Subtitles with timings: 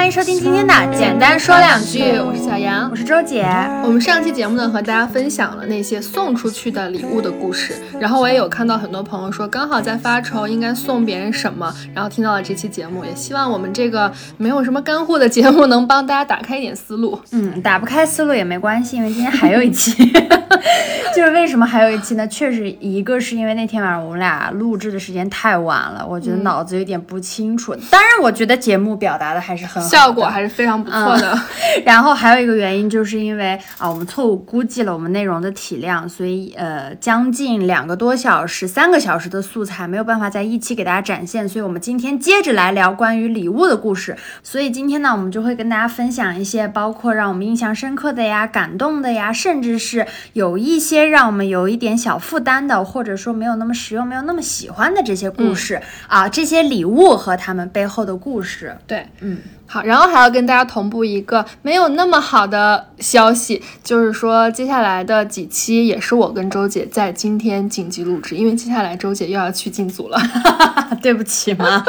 [0.00, 3.44] 欢迎收听今天的简单说两句，我是小杨，我是周姐。
[3.84, 17.20] 我们上期节目呢，和大家分享了那些送出去的礼物的故事，然后我也有看到很多朋友说，刚好在发愁应该送别人什么，然后听到了这期节目，也希望我们这个没有什么干货的节目能帮大家打开一点思路。
[17.32, 20.10] 嗯，打不开思路也没关系，因为今天还有一期。
[21.14, 22.26] 就是为什么还有一期呢？
[22.28, 27.74] 确实，一个是因为那天晚上我们俩录制的时间太晚了，我觉得脑子有点不清楚。
[27.90, 31.38] 当然，我觉得节目表达的还是很好，效果还是非常不错的。
[31.84, 44.16] 然后还有一个原因，就是因为啊，我们错误估计了我们内容的体量，所以呃，将近两个多小时、三个小时的素材没有办法在一期给大家展现，所以我们今天接着来聊关于礼物的故事。
[44.42, 58.76] 所以今天呢，我们就会跟大家分享一些包括让我们印象深刻的呀、感动的呀，甚至是有一些让我们有一点小负担的，或者说没有那么实用、没有那么喜欢的这些故事啊，这些礼物和他们背后的故事。
[58.86, 59.38] 对，嗯。
[59.66, 70.18] 好，然后还要跟大家同步一个没有那么好的消息，就是说接下来的几期也是我跟周姐在今天紧急录制，因为接下来周姐又要去进组了，
[71.00, 71.84] 对不起嘛。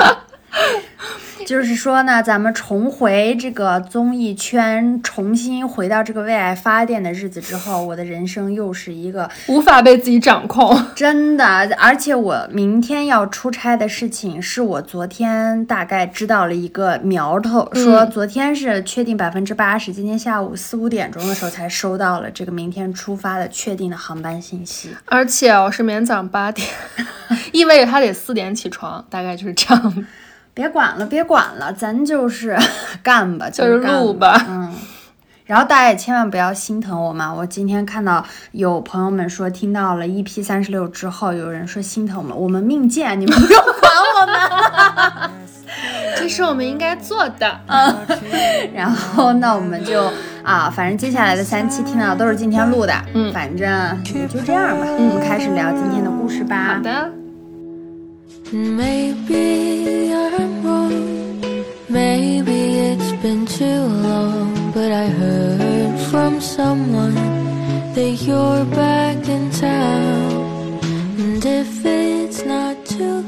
[1.48, 11.46] 就是说呢，咱们重回这个综艺圈，重新回到这个为爱发电的日子之后，我的人生又是一个无法被自己掌控， 真的。
[11.78, 24.96] 而且我明天要出差的事情，是我昨天大概知道了一个苗头，说昨天是确定百分之八十，今天下午四五点钟的时候才收到了这个明天出发的确定的航班信息。
[25.06, 26.66] 而且我是明天早上八点，
[27.52, 30.06] 意味着他得四点起床，大概就是这样。
[30.54, 32.58] 别管了，别管了，咱就是
[33.02, 34.46] 干吧，就是录吧。
[34.50, 34.74] 嗯，
[35.46, 37.34] 然后大家也千万不要心疼我嘛。
[37.34, 45.32] 我今天看到有朋友们说听到了 EP 三十六之后，有人说心疼我们，我们命贱，你们不用管我们。
[46.18, 47.60] 这是我们应该做的。
[47.68, 47.96] 嗯，
[48.76, 50.12] 然后那我们就
[50.44, 52.94] 啊，反正接下来的三期听到都是今天录的。
[53.14, 53.68] 嗯，反正
[54.14, 54.86] 也就这样吧。
[54.86, 56.76] 我们开始聊今天的故事吧。
[56.76, 57.21] 好的。
[58.54, 61.40] Maybe I'm wrong,
[61.88, 67.16] maybe it's been too long, but I heard from someone
[67.96, 70.80] that you're back in town.
[71.18, 73.21] And if it's not too.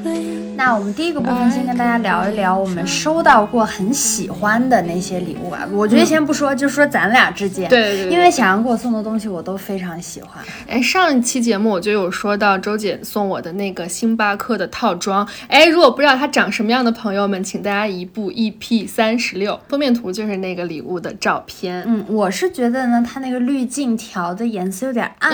[0.55, 5.67] 那我们第一个部分先跟大家聊一聊我们收到过很喜欢的那些礼物吧。
[5.71, 10.43] 我觉得先不说，就说咱俩之间，对对，因为小杨给我送的东西我都非常喜欢。
[10.67, 15.27] 哎，上一期节目我就有说到周姐送我的那个星巴克的套装。
[15.47, 21.83] 哎，如果不知道它长什么样的朋友们，请大家移步 EP 三十六，封面图就是那个礼物的照片。
[21.87, 25.31] 嗯，我是觉得呢，它那个滤镜调的颜色有点暗，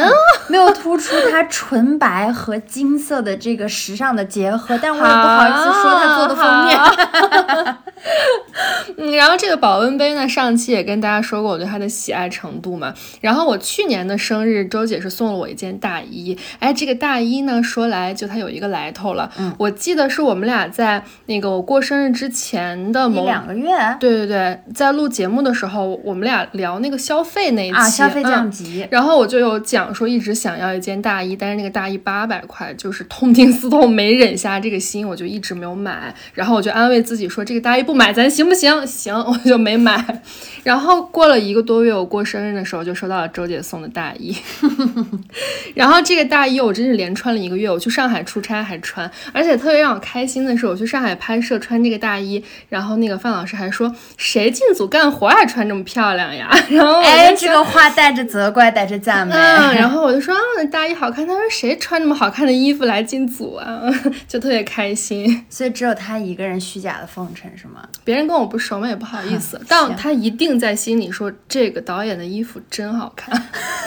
[0.48, 5.20] 没有突出它纯白和金色的这个时尚的结合，但我也。
[5.20, 6.80] 不好意思说他做的封面，
[8.98, 12.94] 嗯，然后这个保温杯呢，上期也跟大家说过我对它的喜爱程度嘛。
[13.22, 19.30] 然后我去年的生日，周姐是送了我一件大衣，哎，这个大衣呢，说来就它有一个来头了。
[19.38, 23.70] 嗯，我记得是我们俩在那个我过生日之前的某两个月，
[24.00, 28.88] 对对对，在录节目的时候，我们俩聊那个消费那一期啊，消费降级。
[28.90, 35.10] 然后我就有讲说，一直想要一件大衣，但是那个大衣八百块，就是痛定思痛，没忍下这个心。
[35.10, 38.86] 我就一直没有买，然后我就安慰自己说这个大衣不买咱行不行？
[38.86, 40.22] 行， 我就没买。
[40.64, 44.36] 然后过了一个多月，我过生日的时候就收到了周姐送的大衣。
[45.74, 56.50] 然后这个大衣我真是连穿了一个月，我去上海出差还穿，而且特别让我开心的是，我去上海拍摄穿这个大衣，然后那个范老师还说谁进组干活还穿这么漂亮呀？
[56.70, 59.34] 然后哎，这个话带着责怪，带着赞美。
[59.34, 61.26] 嗯，然后我就说啊，大衣好看。
[61.26, 63.82] 他说谁穿那么好看的衣服来进组啊？
[64.28, 65.00] 就特别开心。
[65.00, 67.88] 心， 所以只有他一个人虚假的奉承是吗？
[68.04, 69.60] 别人跟我不熟嘛，也不好意思。
[69.68, 73.42] 但他一定在心里说这个导演的衣服真好看。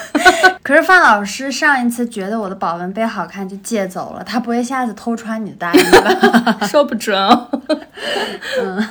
[0.63, 6.59] 可是范老师上一次觉得我的保温杯好看就借走了，他不会下次偷穿你的大衣吧？
[6.67, 7.15] 说不准。
[8.61, 8.89] 嗯。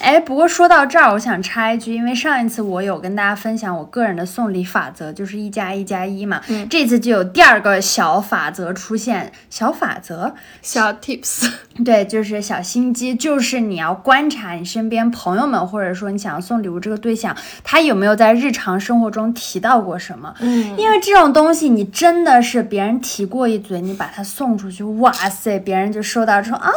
[0.00, 6.40] 哎，不过说到这儿，我想插一句，因为上一次我有跟大家分享我个人的送礼法则，就是一加一加一嘛。
[6.48, 10.32] 嗯，这次就有第二个小法则出现，小法则，
[10.62, 11.50] 小 tips，
[11.84, 20.34] 对，就是小心机，就是你要观察你身边朋友们，或者说你想要送礼物这个对象，他有没有在日常生活中提到过什么。
[20.40, 26.70] 嗯，因为这种东西，你真的是别人提过一嘴，你把它送出去，哇塞，别人就收到之后啊，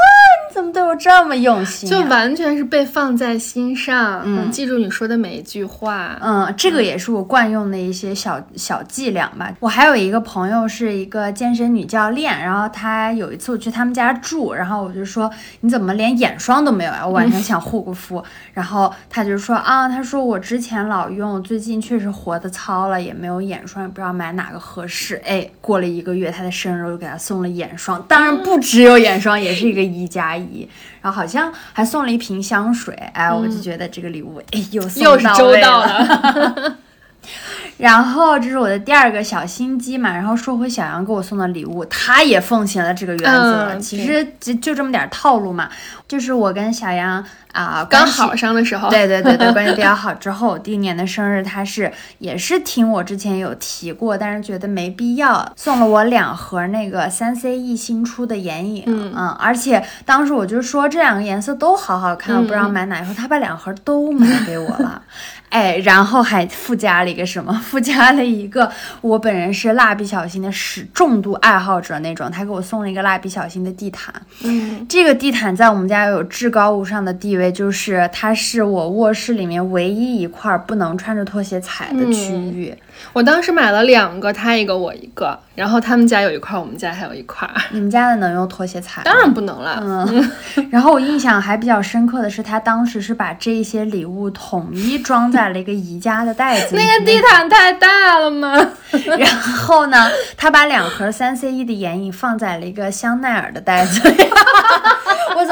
[0.49, 1.89] 你怎么对我这么用心？
[1.89, 3.12] 就完全是被放。
[3.13, 6.17] 放在心上，嗯记住你说的每一句话。
[6.19, 9.53] 嗯，这个也是我惯用的一些小小伎俩吧。
[9.59, 15.29] 我还有一个朋友是一个健身女教练，然后她有一次我去他们家住，然后我就说
[15.59, 17.05] 你怎么连眼霜都没有呀？
[17.05, 25.21] 我晚上想护个肤， 然后她就说啊，她说我之前老用，最近确实活的糙了，也没有眼霜，也不知道买哪个合适。
[25.23, 30.67] 哎，过了一个月，她的生日我就给她送了眼霜，当然不只有眼霜，也是一个一加一，
[31.03, 32.95] 然后好像还送了一瓶香水。
[33.13, 36.77] 哎，我就觉得这个礼物，哎，又又是周到了。
[37.23, 37.29] 了，
[37.77, 43.73] 然后这是我的第二个小心机嘛，然后说回小杨给我送的礼物，他也奉行了这个原则。
[43.73, 45.69] 嗯其实就就这么点套路嘛，
[46.07, 50.11] 就是我跟小杨啊、刚好上的时候，对对对对， 关系比较好。
[50.15, 65.01] 之后第一年的生日，他是也是听我之前有提过，但是觉得没必要，送了我两盒那个三 CE 新出的眼影，嗯而且当时我就说这两个颜色都好好看，我不知道嗯买哪一盒，他把两盒都买给我了。
[65.53, 67.53] 哎，然后还附加了一个什么？
[67.63, 68.69] 附加了一个
[69.01, 74.11] 我本人是蜡笔小新的始重度爱好者那种，他给我送了一个蜡笔小新的地毯。
[74.43, 82.75] 嗯，这个地毯在我们家有至高无上的地位，就是它是我卧室里面唯一一块不能穿着拖鞋踩的区域。
[83.11, 89.01] 我当时买了两个，他一个我一个，然后他们家有一块，我们家还有一块，你们家的能用拖鞋踩？
[89.03, 89.79] 当然不能了。
[89.81, 90.31] 嗯，
[90.71, 96.81] 然后我印象还比较深刻的是，他当时是把这些礼物统一装在了一个宜家的袋子里。
[96.81, 98.55] 那个地毯太大了吗？
[99.17, 104.15] 然后呢，他把两盒三 C E 的眼影放在了一个香奈儿的袋子里。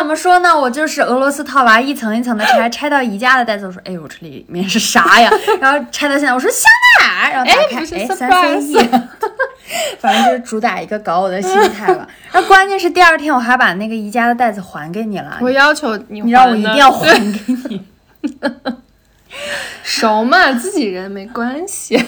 [0.01, 0.59] 我怎么说呢？
[0.59, 5.31] 我就是俄罗斯套娃，一层一层的拆，拆到宜家的袋子，我说，哎呦，这里面是啥呀？
[5.62, 6.63] 然后拆到现在，我说香
[7.00, 8.89] 奈儿，然后打开，哎，三 C E，
[10.01, 12.07] 反正就是主打一个搞我的心态吧。
[12.31, 17.86] 然后关键是第二天我还把那个宜家的袋子还给你了，我要求你，你让我一定要还给你。
[19.83, 22.04] 熟嘛，自己人没关系。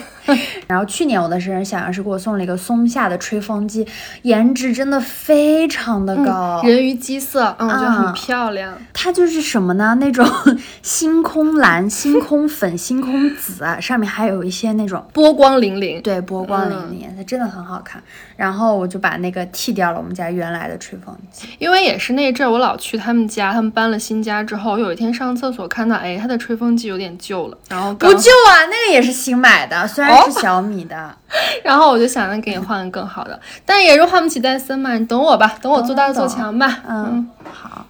[0.67, 3.85] 然后去年我的生日，小杨是给我送了一个松下的吹风机，
[4.23, 6.61] 颜值真的非常的高。
[6.63, 8.77] 人鱼基色，嗯，我觉得啊很漂亮。
[8.93, 9.95] 它就是什么呢？
[9.99, 10.25] 那种
[10.81, 16.01] 星空蓝、星空粉、星空紫啊，上面还有一些那种波光粼粼。
[16.01, 18.01] 对波光粼嗯粼，它真的很好看。
[18.35, 21.47] 然后我就把那个剃掉了，我们家原来的吹风机。
[21.59, 31.15] 因为也是那阵儿，我老去他们家，他们搬了新家之后，有一天上厕所看到，哎，他的吹风机有点旧了，然后不旧啊，那个也是新买的，虽然是小米的。
[31.63, 36.79] 然后我就想着给你换个更好的，但也是换不起戴森嘛，你等我吧，等我做大做强吧。
[36.87, 37.85] 嗯，好。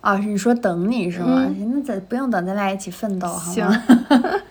[0.00, 1.44] 哦，你说等你是吗？
[1.74, 3.82] 那咱不用等，咱俩一起奋斗好吗？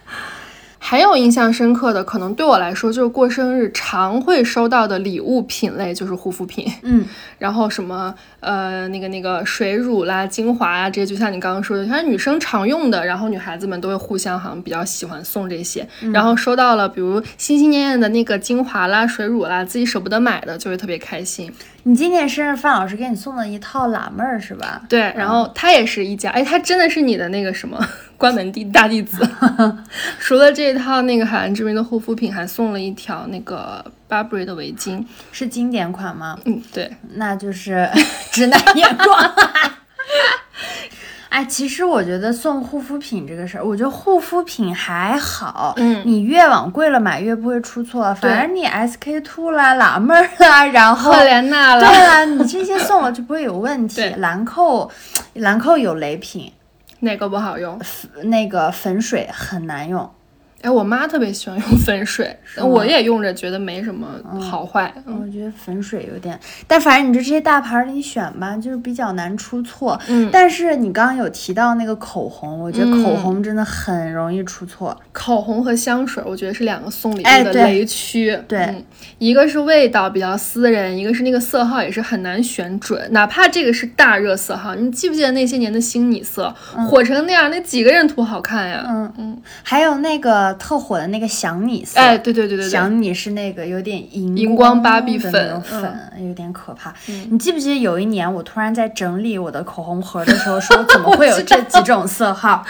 [0.89, 7.03] 还有印象深刻的，可能对我来说就是过生日常会收到的礼物品类就是护肤品，嗯，
[7.37, 21.51] 然后什么呃那个那个水乳啦、精华啊这些，就像你刚刚说的，像女生常用的，然后女孩子们都会互相好像比较喜欢送这些，然后收到了比如心心念念的那个精华啦、水乳啦，自己舍不得买的就会特别开心。
[21.83, 24.81] 你今年生日，范老师给你送了一套辣妹儿是吧？
[24.89, 27.79] 对，然后他也是一家，哎，他真的是你的那个什么
[28.17, 29.25] 关门弟大弟子。
[30.19, 35.03] 除了这一套那个海蓝之谜的护肤品，还送了一条那个 Burberry 的围巾。
[35.31, 36.37] 是经典款吗？
[36.45, 37.89] 嗯，对，那就是
[38.31, 39.17] 直男眼光。
[41.29, 48.13] 哎，其实我觉得送护肤品这个事儿，我觉得护肤品还好，嗯你越往贵了买越不会出错。
[48.15, 54.01] 反而你 SK two 啦、辣妹儿啦，然后赫莲娜对啊，你这些送了就不会有问题。
[54.17, 54.89] 兰蔻，
[55.33, 56.51] 兰蔻有雷品，
[57.01, 57.79] 哪个不好用？
[58.23, 60.09] 那个粉水很难用。
[60.61, 64.07] 哎，我妈特别喜欢用粉水，我也用着，觉得没什么
[64.41, 64.91] 好坏。
[65.05, 69.99] 嗯我觉得粉水有点，但反正你就这些大牌儿你选吧，就是比较难出错。
[70.07, 74.97] 嗯，但是你刚刚有提到那个口红，我觉得嗯口红真的很容易出错。
[75.11, 78.37] 口红和香水，我觉得是两个送礼物的雷区。
[78.47, 78.83] 对嗯，
[79.19, 83.07] 一个是味道比较私人，一个是那个色号也是很难选准。
[83.11, 86.53] 哪怕这个是大热色号，你记不记得那些年的星你色、
[86.89, 88.83] 火成那样，那几个人涂好看呀？
[88.87, 96.93] 嗯嗯，还有那个特火的那个想你色，哎，对对对对对，想你是那个有点荧荧光芭芭比粉粉有点可怕。
[97.29, 102.65] 你记不记得有一年我突然在整理我的口红盒的时候，说 怎么会有这几种色号？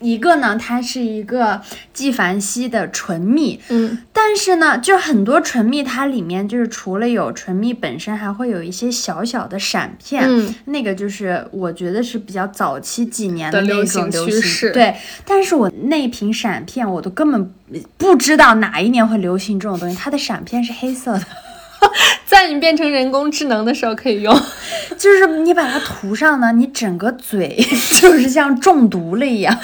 [0.00, 1.60] 一个呢，它是一个
[1.92, 10.54] 纪梵希的唇蜜，嗯，但是呢，就很多唇蜜它里面就是除了有唇蜜本身，还会有一些小小的闪片，嗯。
[10.66, 14.70] 那个就是我觉得是比较早期几年的那种流行流行趋势。
[14.72, 14.94] 对，
[15.26, 17.52] 但是我那瓶闪片我都根本
[17.98, 21.22] 不知道哪一年会流行这种东西，它的闪片是黑色的。
[22.24, 24.34] 在你变成人工智能的时候可以用。
[24.96, 27.56] 就是你把它涂上呢，你整个嘴
[28.00, 29.56] 就是像中毒了一样，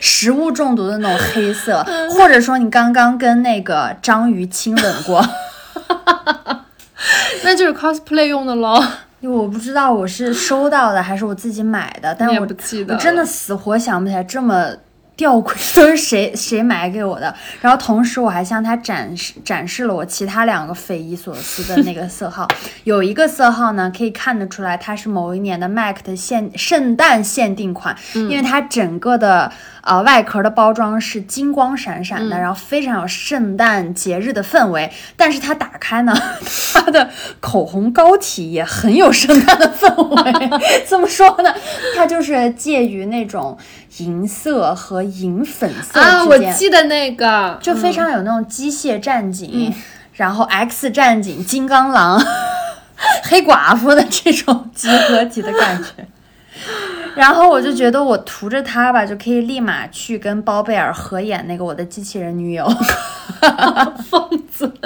[0.00, 5.24] 食物中毒的那种黑色，或者说你刚刚跟那个章鱼亲吻过。
[7.44, 8.82] 那就是 cosplay 用的喽。
[9.20, 14.70] 因为我不知道我是收到的还是我自己买的，但是我不记得我真的死活想不起来这么
[15.16, 17.34] 吊诡都是谁 谁买给我的。
[17.60, 22.46] 然后同时我还向他展示展示了我其他两个匪夷所思的那个色号，
[22.84, 29.50] 有一个色号呢可以看得出来它是某一年的 MAC 的限圣诞限定款，因为它整个的
[29.86, 34.92] 呃外壳的包装是金光闪闪的，然后非常有圣诞节日的氛围。
[35.16, 36.14] 但是它打开呢，
[36.74, 37.08] 它的
[37.40, 40.50] 口红膏体也很有圣诞的氛围。
[40.84, 41.54] 怎么说呢？
[41.96, 43.56] 它就是介于那种
[43.98, 49.72] 银色和银粉色啊，我之间，记得那个，就非常有那种机械战警，
[50.14, 52.20] 然后 X 战警、金刚狼、
[53.24, 56.06] 黑寡妇的这种集合体的感觉。
[57.16, 62.66] 然后我就觉得我涂着它吧，就可以立马去跟包贝尔合演那个我的机器人女友。
[64.10, 64.72] 疯子。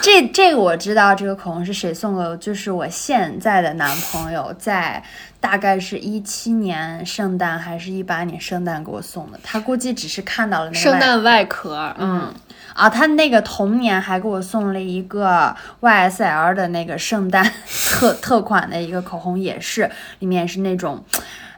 [0.00, 5.02] 这这个我知道，这个口红是谁送给我，就是我现在的男朋友，在
[5.40, 9.38] 大概是一七年圣诞还是一八年圣诞给我送的。
[9.42, 12.32] 他估计只是看到了那个圣诞外壳，嗯，
[12.74, 17.44] 啊，他那个同年还给我送了一个 YSL 的那个圣诞
[17.90, 21.04] 特特款的一个口红，也是里面是那种，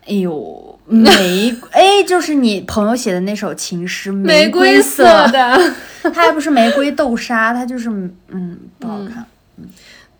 [0.07, 5.59] 哎呦，玫哎，就是你朋友写的那首情诗，玫瑰色的。
[6.03, 9.25] 它还不是玫瑰豆沙，它就是嗯不好看。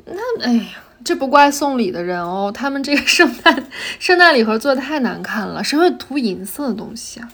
[0.05, 0.65] 那哎呀，
[1.05, 3.65] 这不怪送礼的人哦，他们这个圣诞
[3.99, 7.29] 圣诞礼盒做的太难看了，谁会涂银色的东西啊？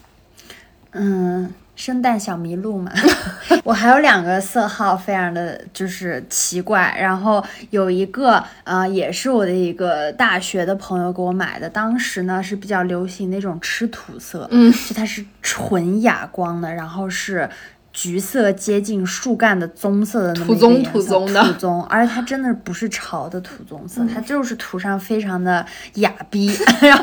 [0.92, 2.90] 嗯，圣诞小麋鹿嘛。
[3.62, 6.94] 我还有两个色号，非常的就是奇怪。
[6.98, 17.48] 然后有一个呃，也是我的一个大学的朋友给我买的，当时呢是比较流行那种吃土色，嗯，就它是纯哑光的，然后是。
[17.90, 26.94] 橘色接近树干的棕色的那么土棕一个颜色土棕的土棕，而且它真的不是潮的土棕色，它就是涂上非常的哑逼，然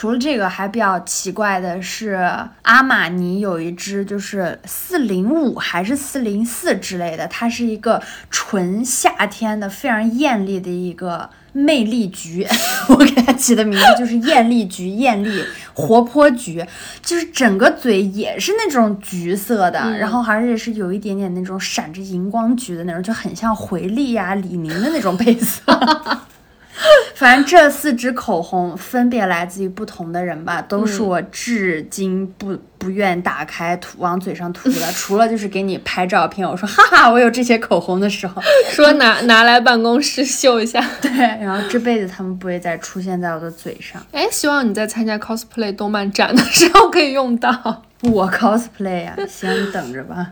[0.00, 2.26] 除了这个，还比较奇怪的是，
[2.62, 12.46] 阿玛尼有一支就是四零五还是四零四之类的，它是一个纯夏天的非常艳丽的一个魅力橘，
[12.88, 16.64] 我给它起的名字就是艳丽橘，艳丽活泼橘，
[17.02, 25.60] 就是整个嘴也是那种橘色的，然后而且是有一点点那种闪着荧光橘的那种，就很像回力呀、李宁的那种配色。
[27.14, 38.40] 反正这四支口红分别来自于不同的人吧，都是我至今不不愿打开涂往嘴上涂的， 除了就是给你拍照片，我说哈哈，我有这些口红的时候，
[38.72, 40.84] 说拿拿来办公室秀一下。
[41.02, 41.10] 对，
[41.44, 44.00] 然后这辈子他们不会再出现在我的嘴上。
[44.12, 47.82] 哎，希望你在参加 cosplay 动漫展的时候可以用到。
[48.02, 50.26] 我 cosplay 呀、行，你等着吧。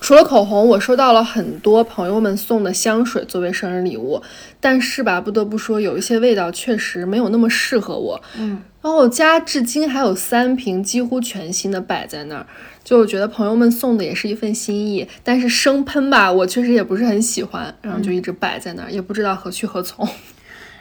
[0.00, 4.20] 除了口红，我收到了很多朋友们送的香水作为生日礼物，
[4.58, 8.20] 但是吧，不得不说，有一些味道确实没有那么适合我。
[8.38, 12.46] 嗯，然后我家至今还有三瓶几乎全新的摆在那儿，
[12.82, 20.08] 就我觉得朋友们送的也是一份心意，但是生喷吧，我确实也不是很喜欢，然后就一直摆在那儿，也不知道何去何从。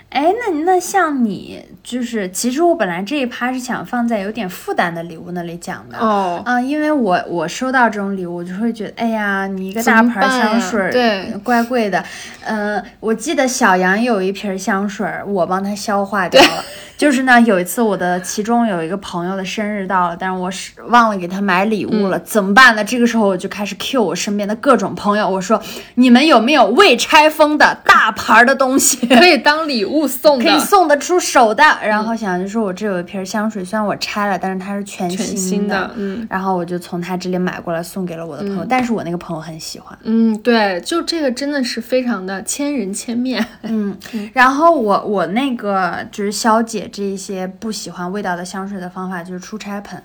[0.09, 5.97] 哎，那那像你就是，其实我本来这一趴是想放在有点负担的礼物那里讲的。
[5.99, 12.03] 哦，啊、因为我我收到这种礼物，我就会觉得，哎呀，你一个大牌香水儿，对怪贵的。
[12.43, 16.63] 呃，我记得小杨有一瓶香水儿，我帮他消化掉了。
[16.97, 22.83] 就是呢，有一次我的其中有一个朋友的生日到了，但是我是忘了给他买礼物了，嗯怎么办呢？
[22.83, 25.61] 这个时候我就开始 Q 我身边的各种朋友，我说
[25.95, 29.07] 你们有没有未拆封的大牌儿的东西？
[29.07, 31.63] 可以当礼物送的，可以送得出手的。
[31.81, 36.27] 然后想就说，我这有一瓶香水，虽然我拆了，但是它是全全新新的，嗯。
[36.29, 39.97] 然后我就从他这里买过来送给了我的朋友，但是我那个朋友很喜欢。
[40.03, 43.45] 嗯，对，就这个真的是非常的千人千面。
[43.63, 43.97] 嗯，
[44.33, 50.01] 然后我我那个就是消解这一些不喜欢味道的香水的方法就是出差喷。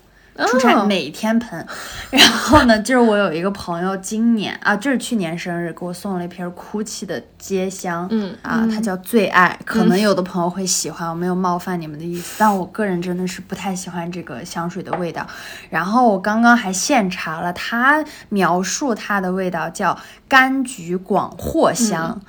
[0.46, 1.66] 出差哦每天喷。
[2.10, 9.58] 然后呢，就是我有一个朋友，今年啊，就是去年生日给我送了一瓶 GUCCI 的街香，嗯啊，它叫最爱。
[9.64, 15.26] 可能有的朋友会喜欢，我没有冒犯你们的意思，但我个人真的是不太喜欢这个香水的味道。
[15.70, 19.98] 然后我刚刚还现查了，它描述它的味道叫
[20.28, 22.20] 柑橘广藿香。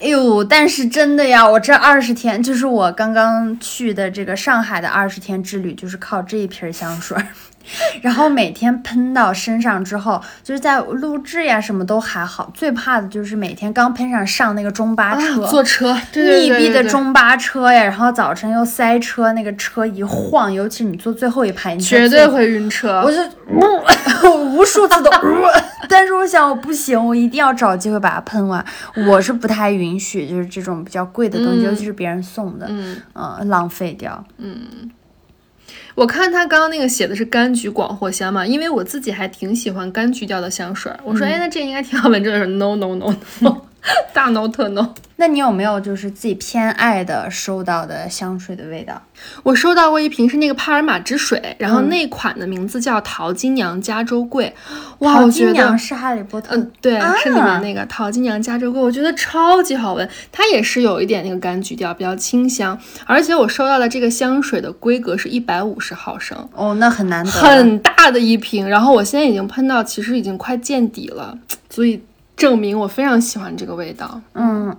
[0.00, 7.24] 哎呦，但是真的呀，我这二十天，就是我刚刚去的这个上海的二十天之旅，就是靠这一瓶香水儿。
[8.00, 23.02] 然后每天喷到身上之后，就是在录制呀什么都还好，最怕的就是每天刚喷上上那个中巴车，啊坐车，对对密闭对对对的中巴车呀，然后早晨又塞车，那个车一晃，尤其你坐最后一排，你绝对会晕车。
[23.04, 25.10] 我就呜 无数次都，
[25.88, 28.64] 但是我想我不行，我一定要找机会把它喷完。
[29.08, 34.24] 我是不太允许，就是这种比较贵的东西，嗯尤其是别人送的，嗯，嗯，浪费掉。
[35.94, 40.98] 我看他刚刚那个写的是柑橘广藿香嘛，因为我自己还挺喜欢柑橘调的香水儿。
[41.04, 42.22] 我说，哎，那这应该挺好闻。
[42.22, 43.56] 这是 no no no no，
[44.12, 44.94] 大 no 特 no。
[45.22, 49.00] 那你有没有就是自己偏爱的收到的香水的味道？
[49.44, 54.52] 我收到过一瓶是那个帕尔玛之水，然后嗯那款的名字叫桃金娘加州桂。
[54.98, 60.10] 哇，桃我觉得金娘是哈利波特，嗯，对，啊是里面那个桃金娘加州桂，我觉得超级好闻。
[60.32, 62.76] 它也是有一点那个柑橘调，比较清香。
[63.06, 67.30] 而且我收到的这个香水的规格是一百五十毫升，哦，那很难得。
[67.30, 68.68] 很大的一瓶。
[68.68, 71.38] 然后我现在已经喷到，其实已经快见底了，
[71.70, 72.02] 所以
[72.34, 74.20] 证明我非常喜欢这个味道。
[74.34, 74.76] 嗯，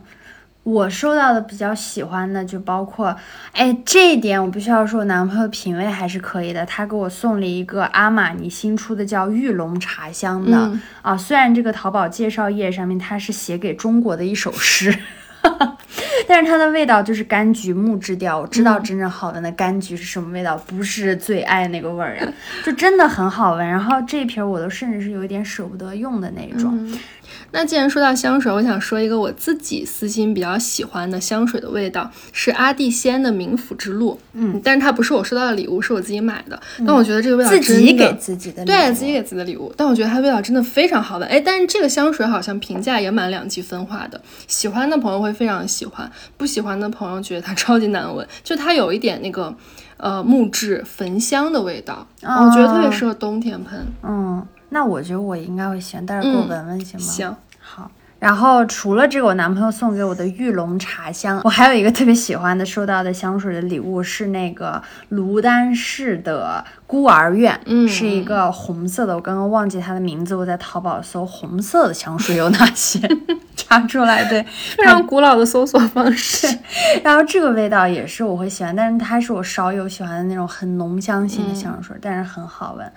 [0.64, 3.16] 我收到的比较喜欢的就包括，
[3.52, 6.66] 哎，这一点我必须要说，我男朋友品味还是可以的。
[6.66, 14.98] 他给我送了一个阿玛尼新出的叫玉龙茶香的、嗯啊，虽然这个淘宝介绍页上面它是写给中国的一首诗。
[16.26, 23.68] 但是它的味道就是柑橘木质调，我知道真正好闻的柑橘是什么味道，不是最爱那个味儿啊，就真的很好闻。
[23.68, 26.98] 然后这一瓶我都甚至是有一点舍不得用的那种。
[27.52, 34.20] 那既然说到香水，我想说一个我自己私心比较喜欢的香水的味道，是阿蒂仙的冥府之路。
[34.34, 36.60] 嗯，但是它不是我收到的礼物，是我自己买的。
[36.80, 41.28] 但我觉得这个味道自己给自己的对自己给自己的礼物，但我觉得它味道真的非常好闻。
[41.28, 49.56] 哎，但是这个香水好像评价也蛮两极分化的，喜欢的朋友会非常喜欢，不喜欢的朋友觉得它 超级难闻，就它有一点那个
[50.04, 53.88] 呃木质焚香的味道，我觉得特别适合冬天喷。
[54.04, 57.06] 嗯，那我觉得我应该会喜欢，但是给我嗯闻闻行吗？
[57.06, 57.90] 行，好。
[58.20, 73.00] 然后除了这个，我男朋友送给我的玉龙茶香，我还有一个特别喜欢的收到的香水的礼物是那个卢丹氏的孤儿院，嗯是一个红色的，我刚刚忘记它的名字，我在淘宝搜红色的香水有哪些，
[73.58, 74.46] 查出来对，
[74.78, 76.48] 非常古老的搜索方式。
[77.04, 82.92] 然后这个味道也是我会喜欢，但是它是我少有喜欢的那种很浓香型的香水，但是很好闻。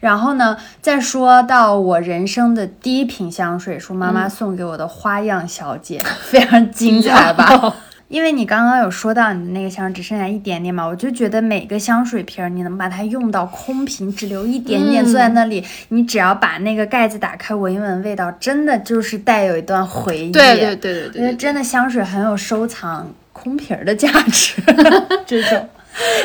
[0.00, 7.74] 然后呢，再说到我人生的第一瓶香水，是妈妈送给我的花样小姐，非常精彩吧？
[8.12, 20.30] 因为你刚刚有说到你的那个香水只剩下一点点嘛，我就觉得每个香水瓶儿你能把它用到空瓶，只留一点点，嗯坐在那里，你只要把那个盖子打开闻一闻，味道真的就是带有一段回忆。
[20.30, 24.60] 对对对对我觉得对对，真的香水很有收藏空瓶儿的价值，
[25.24, 25.66] 这种。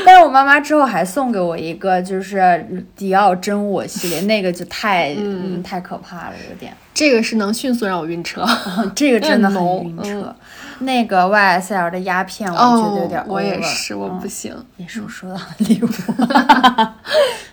[0.05, 6.73] 但是我妈妈之后还送给我一个，就是迪奥真我系列，那个就太嗯太可怕了，有点。
[6.97, 8.43] 这个是能迅速让我晕车。
[8.95, 10.21] 这个真的很晕车。
[10.23, 10.35] 嗯
[10.79, 14.55] 那个 YSL 的鸦片，我觉得有点我也是，我嗯不行。
[14.75, 15.87] 你是我收到的礼物。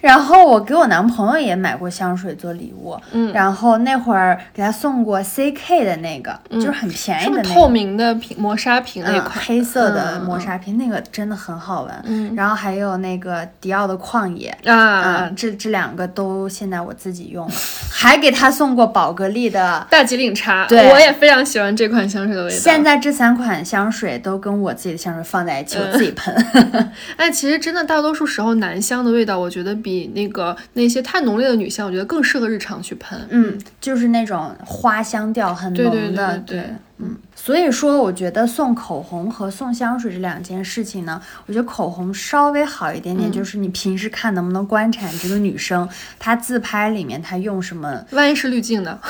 [0.00, 9.44] 然后我给我男朋友也买过香水做礼物，嗯然后那会儿给他送过 CK 的那个，就是很便宜的那个，透明的瓶磨砂瓶那嗯，款？
[9.44, 11.94] 黑色的嗯磨砂瓶，那个真的很好闻。
[12.04, 14.56] 嗯然后还有那个迪奥的旷野。
[14.64, 17.54] 啊啊，，这这两个都现在我自己用了，
[17.90, 19.86] 还给他送过宝格丽的。
[19.90, 22.56] 大吉岭茶，对我也非常喜欢这款香水的味道。
[22.56, 26.34] 现在这三款香水都跟我自己的香水放在一起，我自己喷。
[27.16, 33.16] 哎，其实真的大多数时候男香的味道，我觉得比那个那些太浓烈的女香，我觉得更适合日常去喷。
[33.30, 36.64] 嗯，就是那种花香调很浓的，对对对对对
[36.98, 37.16] 嗯。
[37.38, 48.98] 所以说，我觉得送口红和送香水这两件事情呢，我觉得口红稍微好一点点，嗯就是你平时看能不能观察你这个女生，她自拍里面她用什么万一是滤镜呢？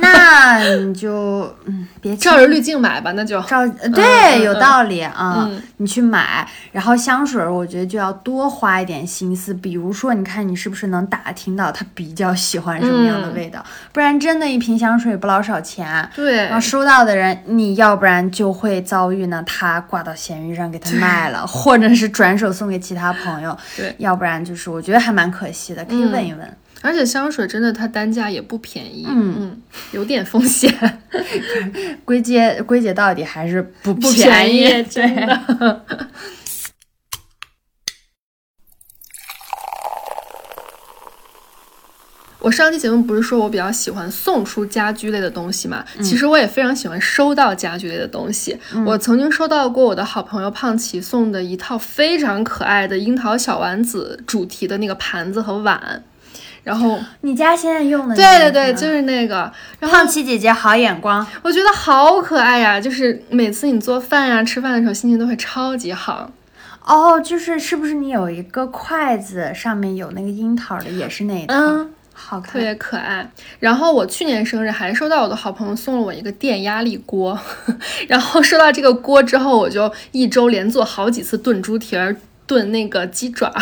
[0.00, 5.46] 那你就嗯别照着滤镜买吧，那就照对，有嗯道理啊。
[5.48, 9.52] 嗯你去买，然后香水儿，我觉得就要多花一点心思。
[9.52, 16.08] 比如说，你看你是不是能打听到他比较喜欢什么样的嗯味道，不然真的一瓶香水不老少钱。
[16.14, 23.94] 对然后收到的人，你要不然就会遭遇呢，他挂到闲鱼上给他卖了，或者是转手送给其他朋友，对。
[23.98, 26.56] 要不然就是我觉得还蛮可惜的，可以嗯问一问。
[26.82, 29.34] 而且香水真的它单价也不便宜，嗯。
[29.38, 30.70] 嗯，有点风险，
[32.04, 36.10] 归结归结到底还是不不便便宜， 对真的。
[42.44, 45.82] 我上期节目不是说我比较喜欢送出家居类的东西嘛？
[46.02, 48.54] 其实我也非常喜欢收到家居类的东西。
[48.84, 56.02] 我曾经收到过我的好朋友胖琪送的一套非常可爱的樱桃小丸子主题的那个盘子和碗，
[56.62, 61.26] 然后 你家现在用的对对对，就是那个，然后胖琪姐姐好眼光。
[61.40, 62.78] 我觉得好可爱呀！
[62.78, 66.30] 就是每次你做饭呀、吃饭的时候，心情都会超级好。
[66.84, 71.54] 哦，就是是不是你有一个筷子上面有那个樱桃的，也是那一套？
[71.54, 72.52] 嗯，好看。
[72.54, 73.28] 特别可爱。
[73.58, 77.38] 然后我去年生日还收到我的好朋友送了我一个电压力锅，
[78.08, 83.52] 然后收到这个锅之后，我就一周连做好几次炖猪蹄儿、炖那个鸡爪、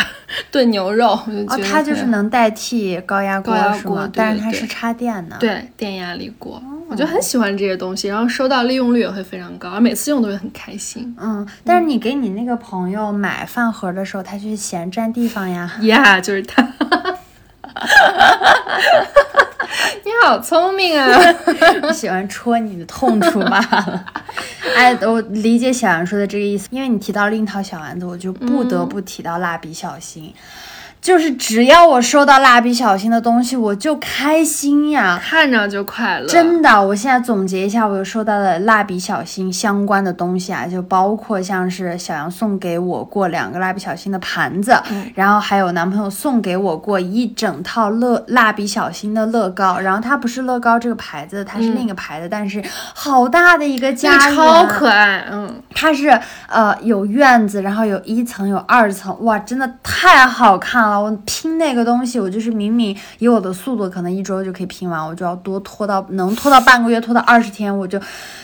[0.51, 4.09] 炖牛肉，我就觉哦，它就是能代替高压锅高压是吗？
[4.13, 11.15] 但是它是插电的。，对电压力锅，我就很喜欢这些东西，然后收到利用率也会非常高，而每次用都会很开心。
[11.19, 15.71] 嗯，但是你给你那个朋友买饭盒的时候，他就是嫌占地方呀。
[15.81, 16.67] 呀、就是它。
[20.03, 21.07] 你好聪明啊！
[21.91, 24.05] 喜欢戳你的痛处罢了。
[24.75, 30.33] 哎，我理解小杨说的这个意思，因为你提到另一套小丸子，我就不得不提到蜡笔小新。
[31.03, 35.19] 就是只要我收到蜡笔小新的东西，我就开心呀。
[35.21, 44.81] 看着就快乐，真的，我现在总结一下，我有收到的蜡笔小新相关的东西啊，就包括像是小杨送给我过两个蜡笔小新的盘子，
[45.13, 52.63] 然后还有男朋友送给我过一整套乐蜡笔小新的乐高，然后它不是乐高这个牌子，它是另一个牌子，但是
[52.93, 60.92] 好大的一个那家园，超可爱，嗯，它是呃有院子，然后有一层有二层，哇，真的太好看了！
[60.99, 67.99] 我拼那个东西，我就是明明以我的速度，可能一周就可以拼完，我就要多拖到能拖到半个月，拖到二十天，我就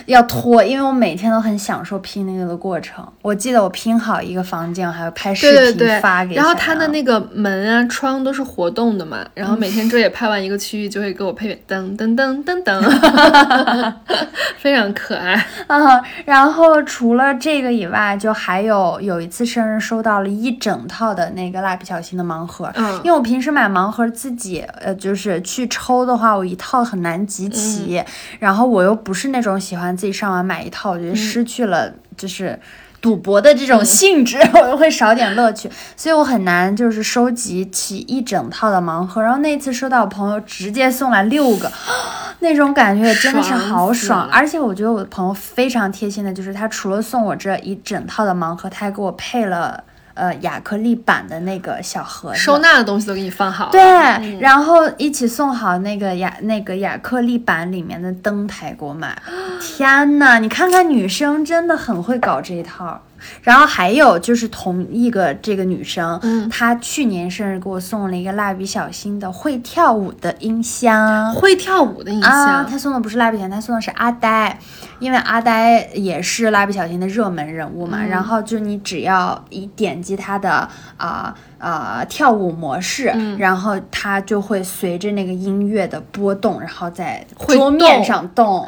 [0.05, 3.05] 要拖，因为我每天都很享受拼那个的过程。
[3.21, 13.93] 我记得我拼好一个房间，我还要拍视频对对对，发给然后小杨它的那个门啊窗都是活动的嘛，然后每天 周也拍完一个区域，就会给我配乐噔噔噔噔噔，
[14.57, 15.33] 非常可爱。
[15.67, 22.95] 啊，然后除了这个以外，就还有有一次生日收到了一整套的那个蜡笔小新的盲盒，嗯。
[23.03, 28.03] 因为我平时买盲盒自己呃就是去抽的话，我一套很难集齐，
[28.39, 32.59] 然后我又不是那种喜欢自己上网买一套，我觉得失去了就是。
[33.01, 39.21] 赌博的这种性质， 我又会少点乐趣，所以我很难就是收集起一整套的盲盒。
[39.21, 41.71] 然后那次收到我朋友直接送来六个，
[42.39, 49.81] 那种感觉也真的是好死爽，而且我觉得我的朋友非常贴心的，就是他除了送我这一整套的盲盒，他还给我配了
[50.13, 59.17] 呃亚克力板的那个小盒子，收纳的东西都给你放好了，对，然后一起送好那个亚那个亚克力板里面的灯台给我买。
[59.61, 63.01] 天呐，你看看女生真的很会搞这一套。
[63.41, 71.33] 然后还有就是同一个这个女生，嗯她去年生日给我送了一个蜡笔小新的会跳舞的音箱。
[71.33, 74.57] 会跳舞的音啊，箱，她送的不是蜡笔小新，她送的是阿呆，
[74.99, 77.97] 因为阿呆也是蜡笔小新的热门人物嘛。
[78.01, 88.67] 嗯然后就你只要一点击他的啊呃跳舞模式，嗯然后它就会随着那个音乐的波动，然后在桌面上动，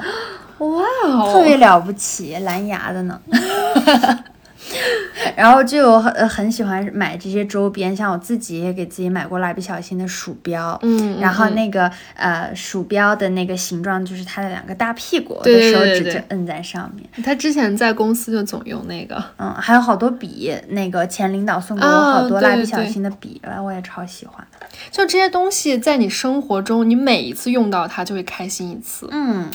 [0.60, 3.20] 哇哦，特别了不起，蓝牙的呢。
[5.36, 17.08] 然后就有很呃很喜欢买这些周边，像我自己也给自己买过蜡笔小新的鼠标，嗯，然后嗯那个呃鼠标的那个形状就是它的两个大屁股，我对的手指就摁在上面。
[17.24, 24.46] 他之前在公司就总用那个，嗯，还有好多笔，那个前领导送给我啊好多蜡笔小新的笔，我也超喜欢。
[24.90, 29.08] 就这些东西在你生活中，你每一次用到它就会开心一次。
[29.12, 29.50] 嗯，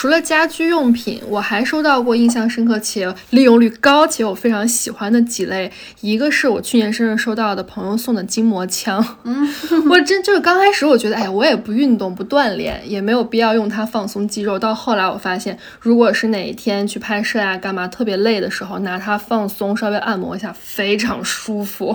[0.00, 5.70] 除了家居用品，我还收到过印象深刻且利用率高且我非常喜欢的几类。
[6.00, 9.46] 一个是我去年生日收到的朋友送的筋膜枪，嗯，
[9.90, 14.58] 我真就是刚开始我觉得，哎呀，我也不运动不锻炼，也没有必要用它放松肌肉。
[14.58, 21.94] 到后来我发现，如果是哪一天去拍摄呀、干嘛特别累的时候，拿它放松，稍微按摩一下，非常舒服。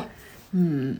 [0.52, 0.96] 嗯，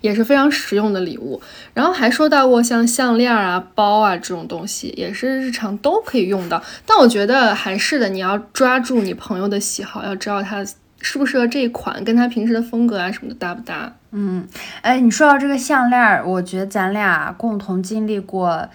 [0.00, 1.40] 也是非常实用的礼物。
[1.74, 6.62] 然后还说到过像项链啊、包啊这种东西，也是日常都可以用到。
[6.86, 10.64] 但我觉得还是的，你要抓住你朋友的喜好，要知道他
[11.00, 13.92] 适不适合这一款，跟他平时的风格啊什么的搭不搭。
[14.10, 14.48] 嗯
[14.80, 18.68] 哎，你说到这个项链，我觉得咱俩共同经历过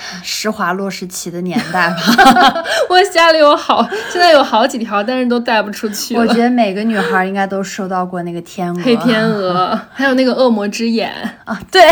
[0.22, 1.96] 施华洛世奇的年代吧。
[2.88, 6.16] 我家里有好，现在有好几条，但是都带不出去。
[6.16, 8.82] 我觉得每个女孩儿应该都收到过那个天鹅。
[8.82, 11.12] 黑天鹅， 还有那个恶魔之眼，
[11.44, 11.82] 啊，对，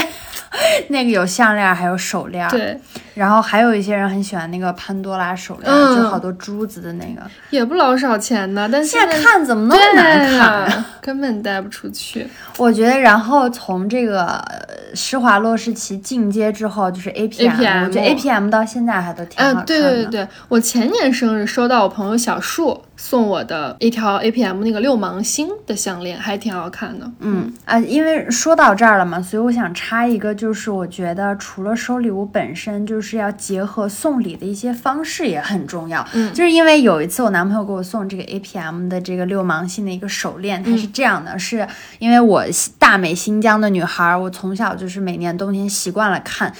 [0.88, 2.79] 那个有项链儿，还有手链儿。，对，
[3.14, 7.23] 然后还有一些人很喜欢那个潘多拉手链就好多珠子的那个。
[7.51, 8.69] 也不老少钱呢。
[8.71, 10.85] 但现在在看怎么那么难看？
[11.01, 12.27] 根本带不出去。
[12.57, 19.64] 我觉得，然后从这个呃施华洛世奇进阶之后，就是 APM，, APM 我觉得 APM 到现在还都挺好看嗯，的。
[19.66, 27.11] 对对对对，我前年生日收到我朋友小树送我的一条 APM 那个六芒星的项链，还挺好看的。
[27.20, 36.06] 嗯啊，因为说到这儿了嘛，所以我想插一个，就是我觉得除了收礼物本身，就是要结合送礼的一些方式也很重要。
[36.14, 41.66] 嗯就是因为有一次我男朋友给我送这个 APM 的这个六芒星的一个手链，它是这样的，是
[41.98, 42.44] 因为我
[42.78, 46.52] 大美新疆的女孩儿，我从小就是每年冬天习惯了看。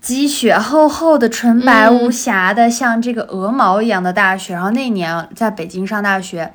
[0.00, 4.54] 积雪厚厚的、纯白无瑕的，像这个鹅毛一样的大雪。
[4.54, 6.52] 然后那年在北京上大学，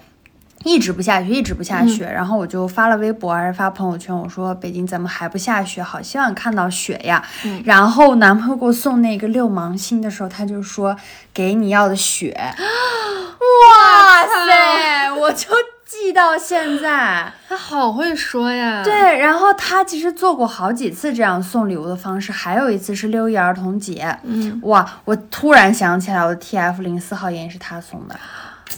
[0.63, 2.05] 一直不下雪，一直不下雪。
[2.05, 5.83] 然后我就发了微博还是发朋友圈，我说北京怎么还不下雪？
[5.83, 7.23] 好希望看到雪呀。
[7.65, 10.95] 然后男朋友给我送那个六芒星的时候，他就说
[11.33, 12.35] 给你要的雪。
[13.43, 15.49] 哇塞，我就
[15.85, 17.31] 记到现在。
[17.47, 18.83] 他好会说呀。
[18.83, 24.17] 对，然后他其实做过好几次这样送礼物的方式，还有一次是六一儿童节。
[24.23, 28.15] 嗯，哇，我突然想起来，我的 TF 零四号烟是他送的。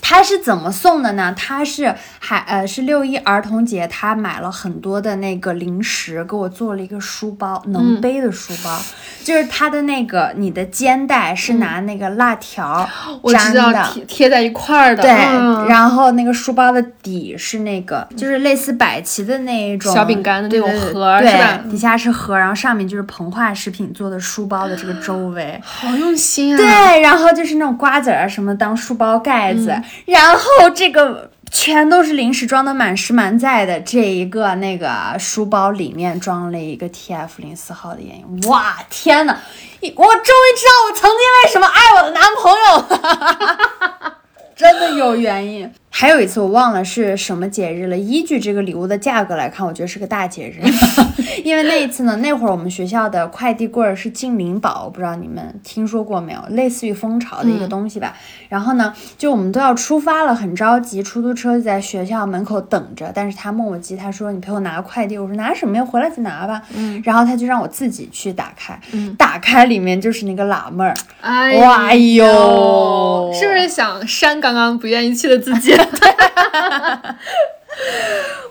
[0.08, 1.34] 他是怎么送的呢？
[1.36, 8.80] 他是还呃是六一儿童节，他买了很多的那个零食，给我做了一个书包，能背的书包，
[9.24, 12.88] 就是它的那个你的肩带是拿那个辣条
[13.20, 15.02] 我粘的，知道贴贴在一块儿的。
[15.02, 25.60] 对，嗯然后那个书包的底是那个，就是类似百奇的那一种小饼干的那种对对对盒儿对底下是盒，然后上面就是膨化食品做的书包的这个周围。
[25.64, 26.56] 好用心啊。
[26.56, 39.36] 对，然后就是那种瓜子儿啊什么当书包盖子，嗯然后这个全都是零食装的满是满载的这一个那个书包里面装了一个 TF 零四号的眼影，哇天呐，
[39.80, 44.18] 我终于知道我曾经为什么爱我的男朋友了。
[44.56, 45.70] 真的有原因。
[45.98, 50.60] 还有一次我忘了是什么节日了，依据这个礼物的价格来看，我觉得是个大节日。
[51.42, 58.14] 因为那一次呢，那会儿我们学校的快递柜儿是精灵宝，我不知道你们听说过没有，类似于蜂巢的一个东西吧。
[58.50, 63.10] 然后呢，就我们都要出发了，很着急，出租车就在学校门口等着。
[63.14, 65.82] 但是他磨磨唧，他说你陪我拿个快递，我说拿什么呀？
[65.82, 66.60] 回来再拿吧。
[66.74, 70.92] 嗯，然后他就让我自己去打开，嗯打开里面就是那个喇妹儿。
[71.22, 75.74] 哎哇哟是不是想扇刚刚不愿意去的自己？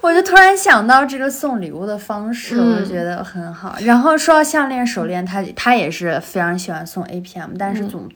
[0.02, 3.76] 我就突然想到这个送礼物的方式，嗯我就觉得很好。
[3.82, 8.08] 然后说到项链、手链，他他也是非常喜欢送 APM，但是总、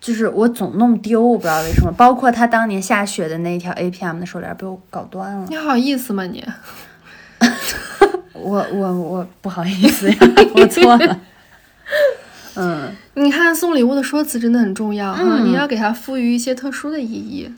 [0.00, 1.92] 就是我总弄丢，我不知道为什么。
[1.92, 6.42] 包括他当年下雪的那条 APM 的手链被我搞断了，你好意思吗你？
[8.32, 10.16] 我我我不好意思呀，
[10.56, 11.20] 我错了。
[12.56, 17.52] 嗯，你看送礼物的说辞真的很重要你要给它赋予一些特殊的意义。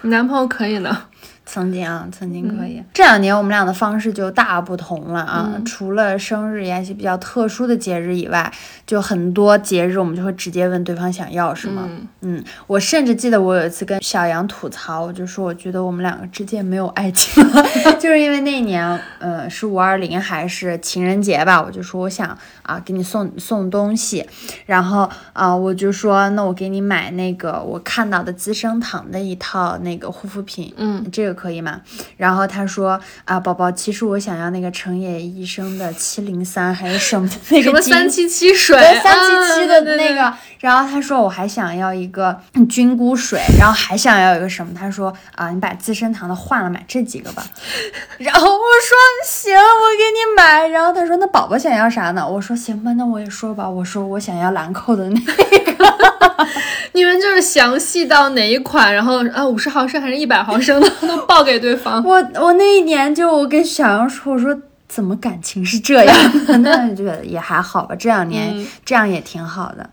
[0.00, 1.08] 你男朋友可以的？
[1.44, 2.82] 曾经啊，曾经可以。
[2.94, 5.52] 这两年我们俩的方式就大不同了啊！
[5.54, 8.52] 嗯除了生日呀一些比较特殊的节日以外，
[8.86, 11.82] 就很多节日我们就会直接问对方想要什么。
[11.88, 17.64] 嗯嗯，我甚至记得我有一次跟小杨吐槽，我就说我觉得我们两个之间没有爱情了，
[17.98, 24.26] 就是因为那一年，呃，是五二零还是情人节吧，我就说我想啊给你送送东西，
[24.66, 31.80] 然后啊我就说那我给你买那个我看到的资生堂的一套那个护肤品，嗯，这个可以吗？
[32.16, 38.78] 然后他说啊宝宝，其实我想要那个成野医生的七零三还是什么那个什么三七七水？
[39.02, 44.72] 三七七的啊对对对那个，然后他说我还想要一个嗯菌菇水，然后还想要一个什么？
[44.74, 47.44] 他说啊，你把资生堂的换了，买这几个吧。
[48.18, 50.66] 然后我说行，我给你买。
[50.68, 52.26] 然后他说那宝宝想要啥呢？
[52.28, 53.68] 我说行吧，那我也说吧。
[53.68, 55.71] 我说我想要兰蔻的那个。
[56.92, 62.02] 你们就是详细到哪一款，然后啊五十毫升还是一百毫升的 都报给对方。
[62.04, 64.56] 我我那一年就我跟小杨说，我说
[64.88, 66.16] 怎么感情是这样
[66.46, 66.58] 的？
[66.64, 69.88] 那就觉得也还好吧，这两年、嗯这样也挺好的，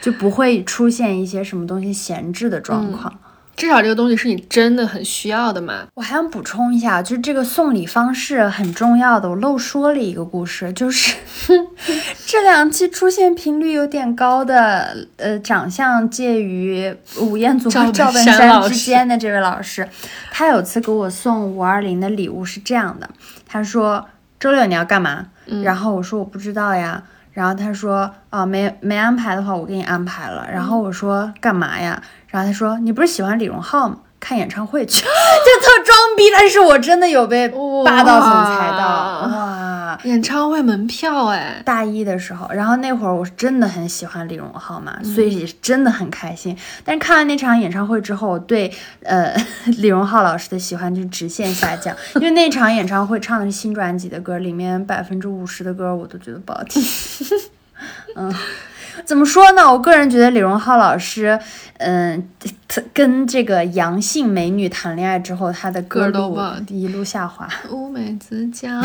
[0.00, 3.12] 就不会出现一些什么东西闲置的状况。
[3.56, 5.86] 至少这个东西是你真的很需要的嘛。
[5.94, 11.14] 我还想补充一下，就是这个送礼方式很重要的，我漏说了一个故事， 就是
[12.26, 19.86] 这两期出现频率有点高的，呃，长相介于吴彦祖和赵本山山之间的这位老师，
[20.30, 23.10] 他有次给我送五二零的礼物是这样的，
[23.46, 24.06] 他说
[24.38, 25.26] 周六你要干嘛？
[25.62, 27.02] 然后我说我不知道呀。
[27.32, 30.46] 然后他说啊，没没安排的话，我给你安排了。
[30.52, 32.02] 然后我说干嘛呀？
[32.28, 33.96] 然后他说你不是喜欢李荣浩吗？
[34.18, 35.06] 看演唱会去， 就
[35.66, 37.48] 特装逼，但是我真的有被
[37.84, 39.69] 霸道总裁到哇！
[40.04, 46.56] 演唱会门票哎，大一的时候，然后那会儿我是真的很喜欢李荣浩嘛，所以也是真的很开心。
[46.84, 48.72] 但是看完那场演唱会之后，我对
[49.02, 49.34] 呃
[49.78, 56.82] 李荣浩老师的喜欢就直线下降， 因为那场演唱会唱的是新专辑的歌，里面百分之五十的歌我都觉得不好听。
[58.16, 58.34] 嗯，
[59.04, 59.70] 怎么说呢？
[59.70, 61.38] 我个人觉得李荣浩老师，
[61.78, 62.28] 嗯，
[62.68, 67.48] 他跟这个阳性美女谈恋爱之后，他的歌歌都路一路下滑。
[67.70, 68.84] 乌梅子酱。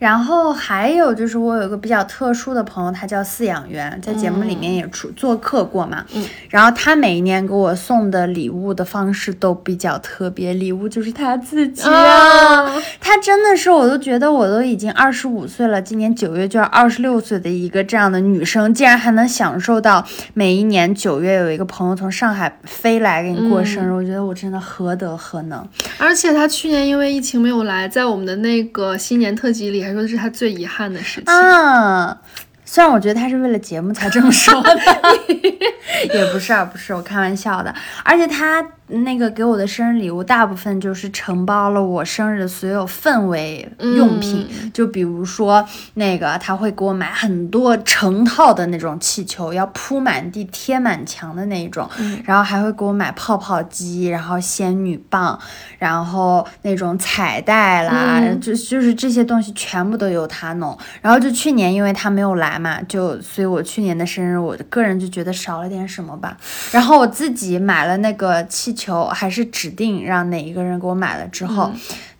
[0.00, 6.04] 然后还有就是，我有一个比较特殊的朋友，他叫饲养员，在节目里面也出、做客过嘛。
[6.14, 6.24] 嗯。
[6.48, 12.64] 然后他每一年给我送的礼物的方式都比较特别，礼物就是他自己啊。
[12.64, 25.62] 啊他真的是，我都觉得我都已经二十五岁了，今年九月就要二十六岁的一个这样的女生，竟然还能享受到每一年九月有一个朋友从上海飞来给你过生日，我觉得我真的何德何能。
[25.98, 31.24] 而且他去年因为疫情没有来，在我们的那个新年特辑里还说这是他最遗憾的事情。
[31.26, 32.16] 嗯，
[32.64, 34.78] 虽然我觉得他是为了节目才这么说的，
[36.14, 37.74] 也不是啊，不是，我开玩笑的。
[38.04, 51.88] 而且他那个给我的生日礼物，大部分就是承包了我生日的所有氛围用品，就比如说那个他会给我买很多成套的那种气球，要铺满地、贴满墙的那种，
[52.24, 55.38] 然后还会给我买泡泡机，然后仙女棒，
[55.78, 60.76] 然后那种彩带啦，嗯就就是这些东西全部都由他弄。
[61.00, 66.36] 然后就去年因为他没有来嘛，就所以我去年的生日，我个人就觉得少了点什么吧。
[66.72, 71.70] 然后我自己买了那个气球，还是指定让哪一个人给我买了之后，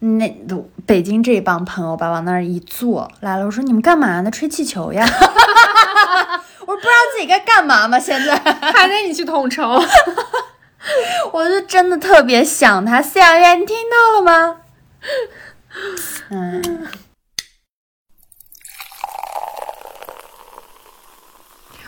[0.01, 0.29] 那
[0.85, 4.31] 北京这帮朋友吧往那儿一坐来了，我说你们干嘛呢？
[4.31, 5.05] 吹气球呀？
[6.61, 8.37] 我不知道自己该干嘛吗，现在。
[8.73, 9.62] 还得你去统筹。
[11.33, 14.57] 我就真的特别想他，饲养员，你听到了吗？
[16.31, 16.87] 嗯，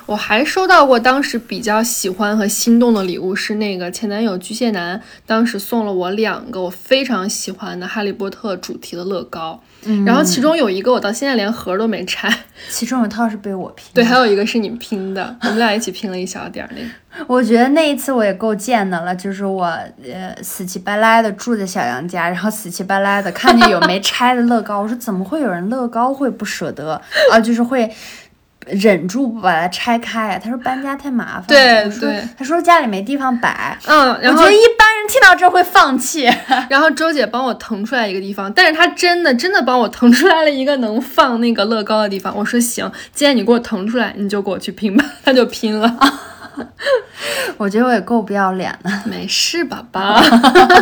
[0.07, 9.63] 我还收到过当时比较喜欢和心动的礼物，是那个前男友巨蟹男当时送了我两个我非常喜欢的哈利波特主题的乐高，
[10.05, 12.29] 然后其中有一个我到现在连盒都没拆，
[12.69, 14.03] 其中有一套是被我拼的。
[14.03, 16.89] 对，还有一个是你拼的，我们俩一起拼了一小点儿那个。
[17.29, 27.39] 我觉得那一次我也够贱的了，就是我呃死乞白赖的住在小杨家，然后死乞白赖的看见有没拆的乐高， 我说怎么会有人乐高会不舍得啊？
[27.39, 27.91] 就是会。
[28.67, 30.41] 忍住不把它拆开啊！
[30.43, 31.45] 他说搬家太麻烦。
[31.47, 33.77] 对对他说家里没地方摆。
[33.87, 36.31] 嗯，我然后觉得一般人听到这会放弃。
[36.71, 42.37] 然后周姐帮我腾出来一个地方，但是她真的真的帮我腾出来了一个能放那个乐高的地方。
[42.37, 45.05] 我说行，既然你给我腾出来，你就给我去拼吧。
[45.25, 45.97] 她就拼了，
[47.57, 48.91] 我觉得我也够不要脸的。
[49.05, 50.21] 没事，宝宝。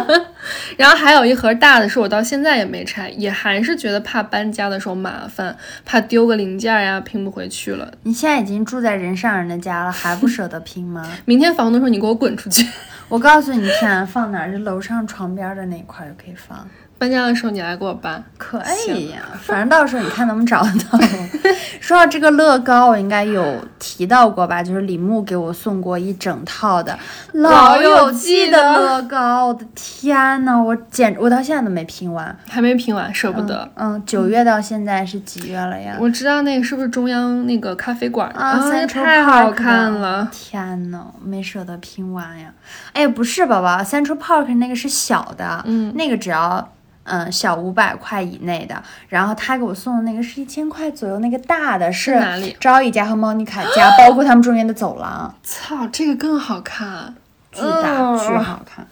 [0.76, 7.92] 然后还有一盒大的，是我到现在也没拆，也还是觉得怕搬家的时候麻烦，怕丢个零件呀，拼不回去了。
[8.04, 11.06] 你现在已经住在人上人的家了，还不舍得拼吗？
[11.26, 12.66] 明天房东说你给我滚出去。
[13.08, 14.52] 我告诉你，天放哪儿？
[14.52, 16.66] 就楼上床边的那一块就可以放。
[17.00, 18.22] 搬家的时候你来给我搬。
[18.36, 20.98] 可以呀，反正到时候你看能不能找得到。
[21.80, 24.62] 说到这个乐高，我应该有提到过吧？
[24.62, 26.92] 就是李牧给我送过一整套的
[27.40, 33.66] 《老友记》的乐高，我的天呐，我简我到现在都没拼完，还没拼完，舍不得。
[33.76, 35.96] 嗯，九月到现在是几月了呀？
[35.98, 40.28] 我知道那个是不是中央那个咖啡馆啊，那三重太好看了。
[40.30, 42.52] 天呐，没舍得拼完呀！
[42.92, 46.70] 哎，不是宝宝，Central Park 那个是小的，嗯，那个只要
[47.10, 57.14] 嗯小五百块以内的，然后他给我送的那个是一千块左右，那个大的是哪里昭仪家和莫妮卡家，包括他们中间的走廊， 操，这个更好看。
[57.52, 58.86] 巨大、嗯巨好看。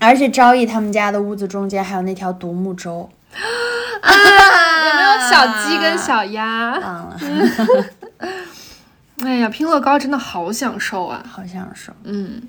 [0.00, 3.08] 而且昭仪他们家的屋子中间还有那条独木舟，
[4.00, 4.10] 啊，
[4.88, 6.72] 有没有小鸡跟小鸭？
[6.80, 7.16] 忘了，
[9.24, 11.24] 哎呀，拼乐高真的好享受啊！
[11.28, 11.92] 好享受。
[12.04, 12.42] 嗯，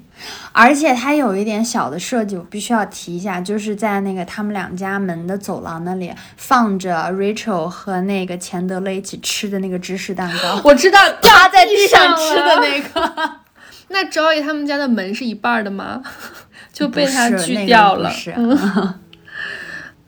[0.51, 13.31] 而且它有一点小的设计，我必须要提一下，就是在那个他们两家门的走廊那里放着 Rachel 和那个钱德勒一起吃的那个芝士蛋糕，我知道 趴在地上吃的那个。
[13.89, 16.01] 那 Joy 他们家的门是一半儿的吗？
[16.73, 18.09] 就被他不是那个锯掉了。
[18.09, 18.35] 不是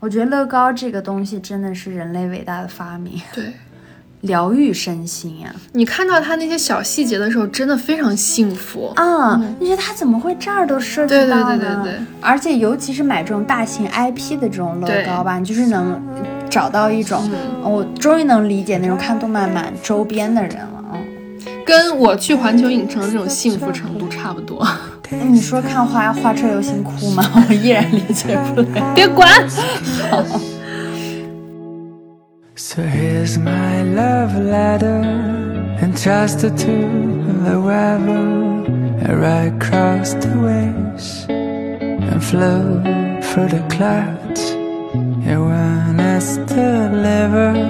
[0.00, 3.52] 我觉得乐高这个东西真的是人类伟大的发明，对
[4.22, 8.92] 疗愈身心呀、你看到他那些小细节的时候，真的非常幸福。
[8.96, 9.40] 啊！
[9.60, 11.58] 你觉得他怎么会这儿都设计对对到呢？
[11.58, 16.00] 对对对而且尤其是买这种大型 IP 的这种乐高吧，你就是能
[16.50, 17.28] 找到一种，
[17.64, 20.84] 嗯我终于能理解那种看动漫满周边的人了。
[20.90, 20.98] 啊，
[21.64, 24.66] 跟我去环球影城的这种幸福程度差不多。
[25.10, 27.22] 那 你说看花花车游行哭吗？
[27.48, 28.92] 我依然理解不了。
[28.94, 29.28] 别管，
[32.58, 35.02] So here's my love letter,
[35.82, 36.76] entrusted to
[37.44, 39.14] the weather.
[39.14, 42.80] Ride across the waves and flow
[43.20, 44.40] through the clouds.
[45.26, 47.60] And when it's delivered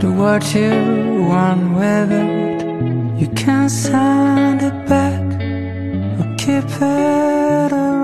[0.00, 5.20] to what you want with it, you can send it back
[6.20, 7.95] or keep it.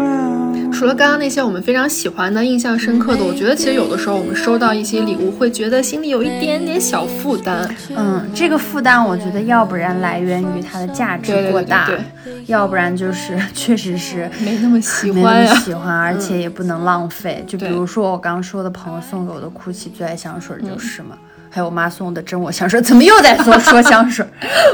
[0.83, 7.73] 除了刚刚那些我们非常喜欢的、印象深刻的，我觉得其实有的时候我们收到一些礼物，会觉得心里有一点点小负担。
[7.97, 12.01] 嗯，这个负担我觉得要不然来源于它的价值对对对过大，对
[12.47, 17.45] 要不然就是 确实是没那么喜没欢呀、那么喜欢，而且也不能浪费。
[17.47, 21.17] 就比如说我刚刚说的朋友送给我的 GUCCI 最爱香水就是嘛。
[21.49, 24.27] 还有我妈送的真我香水，怎么又在说 说香水？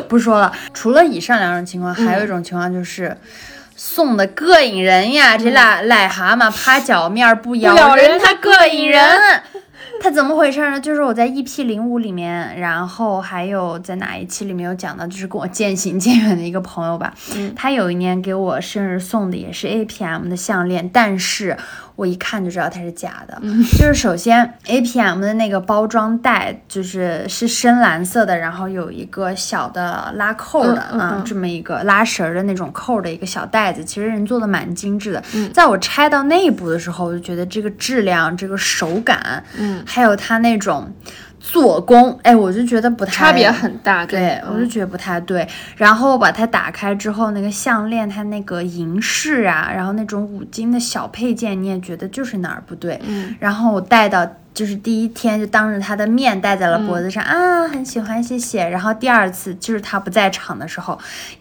[0.08, 0.50] 不说了。
[0.72, 3.14] 除了以上两种情况，还有一种情况就是。
[3.78, 5.38] 送的膈应人呀！
[5.38, 9.00] 这俩癞蛤蟆趴脚面不咬人人，它它膈应人。
[10.00, 10.80] 它怎么回事呢？
[10.80, 17.14] 就是我在 EP 零五里面，然后还有在哪一期里面有讲到，就是跟我渐行渐远的一个朋友吧。
[17.36, 21.56] 嗯他有一年给我生日送的也是 APM 的项链，但是
[21.98, 23.36] 我一看就知道它是假的。
[23.42, 35.20] 嗯 就是首先 APM 的那个包装袋就是是深蓝色的，然后有一个小的拉扣的啊、嗯这么一个拉绳儿的那种扣的一个小袋子，其实人做的蛮精致的。
[35.34, 40.88] 嗯在我拆到内部的时候，我就觉得这个质量、这个手感，嗯，还有它那种
[41.50, 44.04] 做工，哎，我就觉得不太差别很大。
[44.04, 45.48] 跟对，我就觉得不太对。
[45.76, 53.00] 然后我把它打开之后，那个项链它那个银饰啊，然后那种五金的小配件，你也觉得就是哪儿不对。
[53.06, 58.68] 嗯，然后我戴到就是第一天就当着他的面戴在了脖子上、啊，很喜欢，谢谢。
[58.68, 60.98] 然后第二次就是他不在场的时候，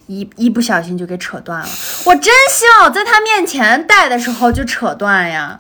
[0.08, 1.68] 一一不小心就给扯断了。
[2.06, 5.60] 我真希望我在他面前戴的时候就扯断呀。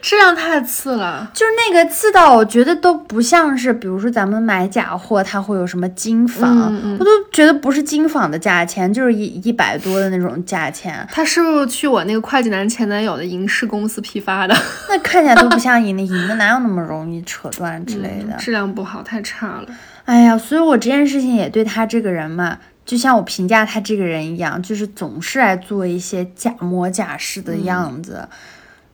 [0.00, 1.30] 质量太次了。
[1.34, 14.56] 就是那个刺到，我觉得都不像是，比如说咱们买假货，它会有什么金仿，嗯嗯我都觉得不是金仿的价钱，就是一一百多的那种价钱，他是不是去我那个会计男前男友的银饰公司批发的？
[14.88, 18.34] 那看起来都不 像银的，银的哪有那么容易扯断之类的？
[18.38, 19.66] 质量不好，太差了。
[20.06, 22.56] 哎呀，所以我这件事情也对他这个人嘛，
[22.90, 28.28] 就像我评价他这个人一样，就是总是爱做一些假模假式的样子。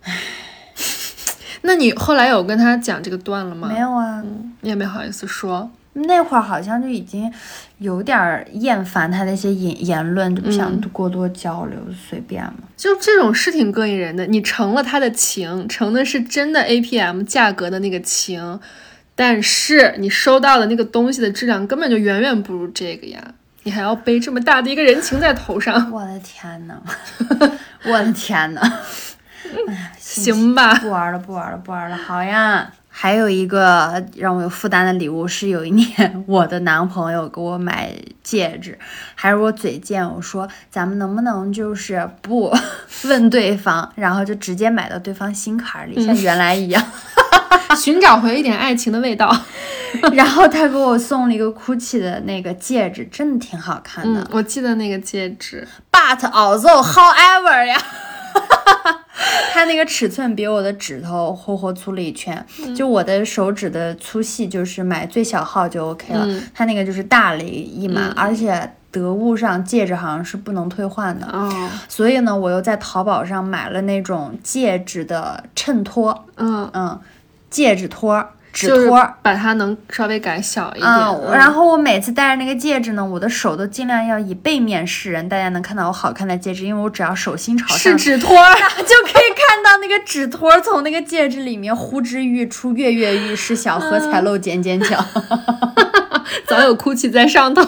[1.62, 3.70] 那你后来有跟他讲这个段了吗？
[3.72, 4.22] 没，有啊，
[4.60, 5.70] 你也没好意思说。
[5.94, 7.32] 那会儿好像就已经
[7.78, 12.56] 有点儿厌烦他那些言言论，就不想嗯过多交流，就随便嘛。
[12.76, 18.60] 就这种是挺膈应人的，你成了他的情，成的是真的 APM 价格的那个情，
[19.14, 23.32] 但是你收到的那个东西的质量根本就远远不如这个呀，
[23.66, 26.74] 你还要背这么大的一个人情在头上， 我的天呐，
[27.82, 28.62] 我的天呐！
[29.98, 30.72] 行吧？
[30.76, 32.70] 不玩了，不玩了，不玩了，好呀。
[32.88, 37.92] 还有一个让我有负担的礼物是有一年 我的男朋友给我买
[38.22, 38.78] 戒指，
[39.16, 42.56] 还是我嘴贱，我说咱们能不能就是不
[43.04, 46.82] 问对方，然后就直接买到对方心坎里，像原来一样。
[47.76, 49.36] 寻找回一点爱情的味道。
[50.14, 54.20] 然后他给我送了一个 GUCCI 的那个戒指，真的挺好看的。
[54.20, 57.76] 嗯，我记得那个戒指，But although, however 呀，
[59.52, 62.44] 它那个尺寸比我的指头活活粗了一圈。
[62.74, 66.24] 就我的手指的粗细，就是买最小号就 OK 了。
[66.26, 71.26] 嗯它那个就是大了一码，而且得物上戒指好像是不能退换的。
[71.26, 77.00] 哦，所以呢，我又在淘宝上买了那种戒指的衬托，嗯，嗯，
[77.50, 78.26] 戒指托、
[78.56, 79.06] 指就是托。
[79.20, 80.90] 把它能稍微改小一点。
[81.32, 95.04] 然后我每次戴着那个戒指呢，我的手都尽量要以背面示人，大家能看到我好看的戒指，因为我只要手心朝上，是指托儿， 就可以看到那个指托从那个戒指里面呼之欲出，跃跃欲试，小荷才露尖尖角。
[96.48, 97.62] 早有哭泣在上头。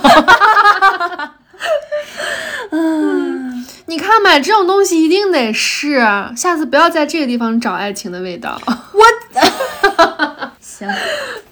[2.70, 8.61] 嗯，你看买这种东西一定得试，啊下次不要在这个地方找爱情的味道。
[10.78, 10.88] 行，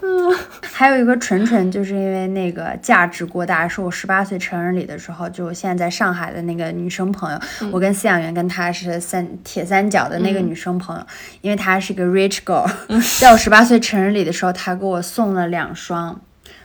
[0.02, 0.36] 嗯
[0.72, 7.40] 还有一个纯纯，就是因为那个价值过大，是我十八岁成人礼的时候，就我现在在上海的那个女生朋友，
[7.72, 11.06] 我跟饲养员跟她是三铁三角的那个女生朋友，
[11.40, 12.70] 因为她是个 rich girl，、
[13.18, 16.20] 在我十八岁成人礼的时候，她给我送了两双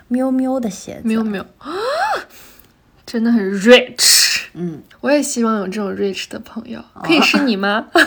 [0.07, 1.71] 喵喵的鞋子，没有没有啊，
[3.05, 4.41] 真的很 rich。
[4.53, 7.87] 嗯，我也希望有这种 rich 的朋友，可以是你吗？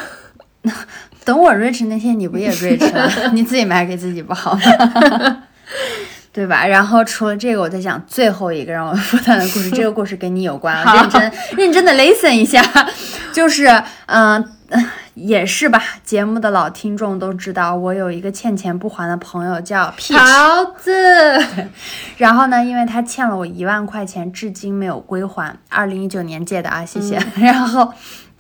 [1.25, 3.11] 等我 rich 那天，你不也 rich 了？
[3.33, 5.43] 你自己买给自己不好吗？
[6.33, 6.67] 对吧？
[6.67, 9.71] 然后除了这个，我在讲最后一个让我负担的故事。
[9.73, 12.61] 这个故事跟你有关，认真认真的 listen 一下。
[13.33, 13.69] 就是，
[14.07, 14.45] 嗯、
[15.15, 15.81] 也是吧。
[16.03, 19.95] 节目的老听众都知道，我有一个欠钱不还的朋友叫。
[20.11, 20.93] 桃子，
[22.19, 27.17] 然后呢，因为他欠了我一万块钱，至今没有归还，二零一九年借的啊，谢谢。
[27.37, 27.93] 然后。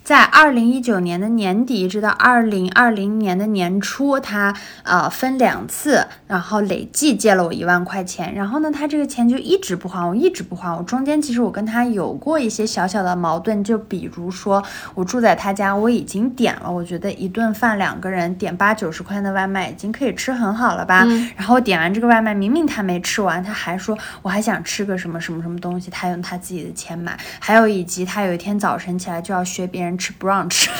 [0.05, 8.35] 在二零一九年的年底，直到二零二零年的年初，他呃分两次，然后累计借了我一万块钱。
[8.35, 10.83] 然后呢，他这个钱就一直不还我，一直不还我。
[10.83, 14.63] 中间其实我跟他有过一些小小的矛盾，就比如说
[14.95, 21.07] 我住在他家，我已经点了，我觉得一顿饭两个人点八九十块钱的外卖已经可以吃很好了吧。
[21.35, 27.19] 然后点完这个外卖，明明他没吃完，他还说我还想吃个什么什么什么东西，他用他自己的钱买。
[27.41, 30.69] 还有以及他有一天早晨起来就要学别人吃 brunch。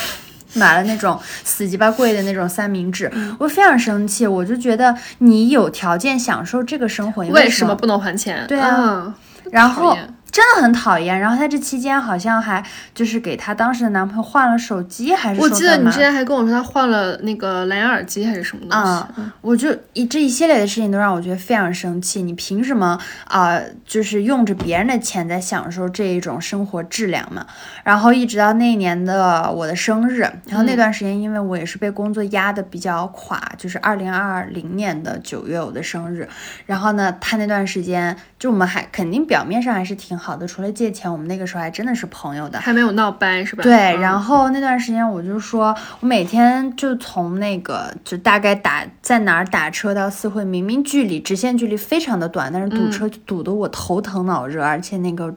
[0.57, 3.11] 买了那种死鸡巴贵的那种三明治，
[3.41, 8.45] 我非常生气，我就觉得你有条件享受这个生活，你为什么不能还钱？
[8.47, 9.15] 对啊嗯
[9.51, 9.99] 然后
[10.35, 11.17] 真的很讨厌。
[11.17, 12.61] 然后她这期间好像还
[12.93, 18.77] 就是给她当时的男朋友换了手机，还是我记得你之前还跟我说她换了那个蓝牙耳机还是什么东西。
[18.77, 22.23] 啊、我就一这一系列的事情都让我觉得非常生气。
[22.23, 27.47] 你凭什么啊、就是用着别人的钱在享受这一种生活质量嘛？
[27.85, 36.29] 然后一直到那一年的我的生日，然后那段时间因为我也是被工作压得比较垮，就是二零二零年的九月我的生日，
[36.67, 42.61] 然后呢，他那段时间就我们还肯定表面上还是挺好的，除了借钱，我们那个时候还真的是朋友的。
[42.61, 43.63] 还没有闹掰是吧？
[43.63, 55.35] 对，嗯然后那段时间我就说，我每天就从那个就大概打在哪儿打车到四惠，明明距离直线距离非常的短，但是堵车就堵得我头疼脑热，而且那个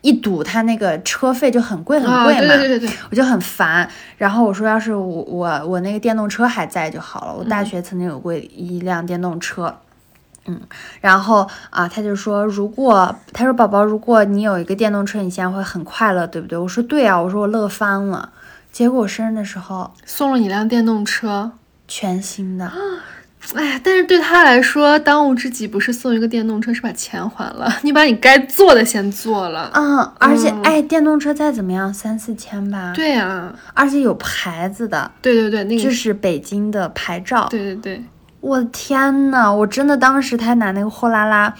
[0.00, 3.88] 一堵，它那个车费就很贵很啊，贵嘛，对对对对对，我就很烦。
[4.16, 7.34] 然后我说，要是我我我那个电动车还在就好了。
[7.34, 9.66] 我嗯大学曾经有过一辆电动车。
[9.66, 9.74] 嗯，
[11.00, 16.58] 然后啊，他就说，如果他说宝宝，如果你有一个电动车，你现在会很快乐，对不对？
[16.58, 18.30] 我说对啊，我说我乐翻了。
[18.70, 21.52] 结果我生日的时候，送了你辆电动车。
[21.86, 22.72] 全新的，
[23.54, 27.70] 哎呀，但是对他来说，当务之急不是送一个电动车，是把钱还了。
[27.84, 29.70] 你把你该做的先做了。
[29.74, 38.04] 嗯，而且、嗯哎，电动车再怎么样三四千吧，，对呀、而且有牌子的，对对对，那个这是北京的牌照，对对对，
[38.44, 41.52] 我的天呐，我真的当时他拿那个货拉拉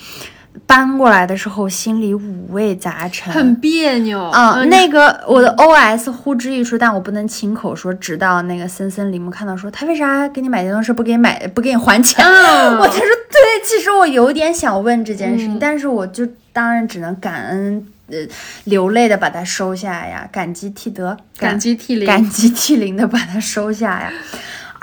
[0.66, 7.92] 搬过来的时候，心里五味杂陈，很别扭啊、嗯那个我的 OS 呼之欲出，但我不能亲口说。
[7.94, 12.24] 直到那个森森林木看到说，他为啥给你买电动车不给你买不给你还钱？
[12.24, 17.86] 嗯 我才说对，其实我有点想问这件事情，嗯但是我就当然只能感恩。
[18.06, 18.18] 呃，
[18.64, 22.06] 流泪的把它收下呀，感激涕得，感激涕零。
[22.06, 24.12] 感激涕零的把它收下呀。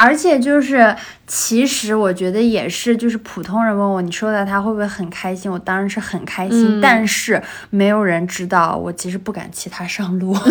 [0.04, 0.96] 而且就是，
[1.28, 7.40] 其实我觉得也是，就是普通人问我你收到它会不会很开心，我当然是很开心，嗯但是
[7.70, 10.36] 没有人知道我其实不敢骑它上路。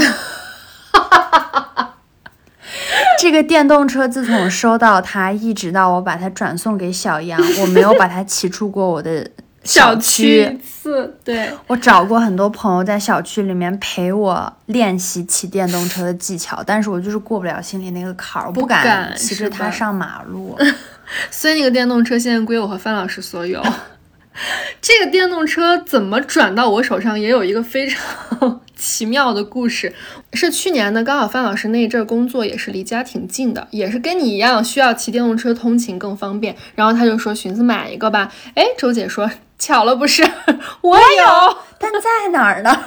[3.18, 9.28] 这个电动车自从收到它，一直到我把它转送给小杨，我没有把它骑出过我的
[9.62, 20.58] 小区区次，对，我找过很多朋友在小区里面陪我练习骑电动车的技巧，但是我就是过不了心里那个坎儿，我不敢敢骑着它上马路。
[21.30, 23.62] 所以那个电动车现在归我和范老师所有。
[24.80, 29.92] 这个电动车怎么转到我手上，也有一个非常 奇妙的故事。
[30.32, 36.56] 是去年呢，刚好范老师那一阵儿工作也是离家挺近的，也是跟你一样需要骑电动车通勤更方便。
[36.74, 38.32] 然后他就说寻思买一个吧。
[38.54, 39.28] 哎，周姐说
[39.60, 40.24] 巧了不是，
[40.82, 41.56] 我有。
[41.78, 42.84] 但在哪儿呢？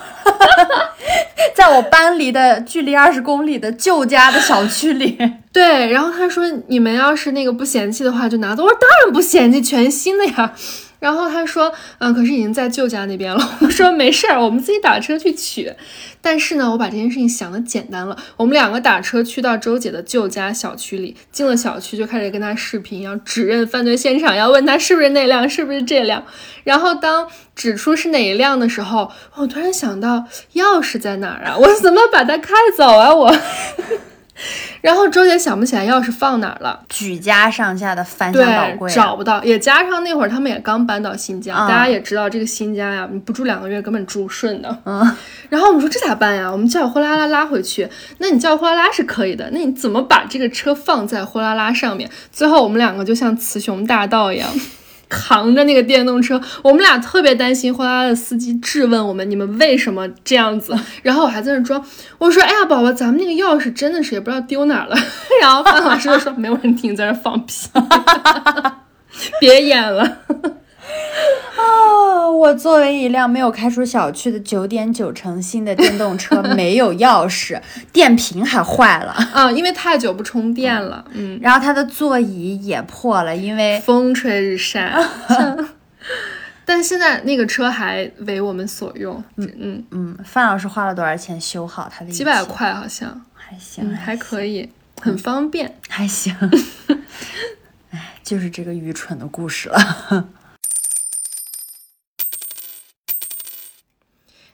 [1.56, 5.18] 在我搬离的距离二十公里的旧家的小区里。
[5.52, 8.64] 对，然后他说你们要是那个不嫌弃的话就拿走。
[8.64, 10.54] 我说当然不嫌弃，全新的呀。
[11.04, 13.50] 然后他说，嗯，可是已经在舅家那边了。
[13.60, 15.70] 我说没事儿，我们自己打车去取。
[16.22, 18.18] 但是呢，我把这件事情想的简单了。
[18.38, 26.24] 我们两个打车去到周姐的舅家小区里，进了小区就开始跟他视频，要指认犯罪现场，要问他是不是那辆，是不是这辆。
[26.64, 30.24] 然后当指出是哪一辆的时候，我突然想到
[30.54, 31.58] 钥匙在哪儿啊？
[31.60, 33.14] 我怎么把它开走啊？
[33.14, 33.36] 我。
[34.82, 44.78] 然后周姐想不起来钥匙放哪儿了，举家上下的翻箱倒对，柜啊，找不到，也加上那会儿他们也刚搬到新家，嗯大家也知道这个新家呀，你不住两个月根本住不顺的。
[44.86, 45.00] 嗯，
[45.50, 46.52] 然后我们说这咋办呀？
[46.52, 47.88] 我们叫货拉拉拉回去。
[48.18, 52.10] 那你叫货拉拉是可以的，那你怎么把这个车放在货拉拉上面？
[52.32, 54.50] 最后我们两个就像雌雄大盗一样。
[55.14, 61.86] 扛着那个电动车，我们俩特别担心货拉拉的司机质问我们：“你们为什么这样子？”然后我还在那装，
[62.18, 64.96] 我说：“哎呀，宝宝，咱们那个钥匙真的是也不知道丢哪了。
[65.40, 67.70] ”然后范老师就说：“没问题，你，在这放屁，
[69.40, 70.18] 别演了。”
[71.58, 84.94] 哦， 我作为一辆没有开出小区的九点九成新的电动车， 没有钥匙，电瓶还坏了，啊，因为太久不充电了，嗯，然后它的座椅也破了，因为风吹日晒。
[86.66, 94.70] 但现在那个车还为我们所用，嗯，嗯嗯，范老师花了多少钱修好它的几百，块好像，还行，嗯，还可以，
[95.02, 95.76] 很方便。
[95.90, 96.34] 还行。
[97.92, 100.26] 哎，就是这个愚蠢的故事了。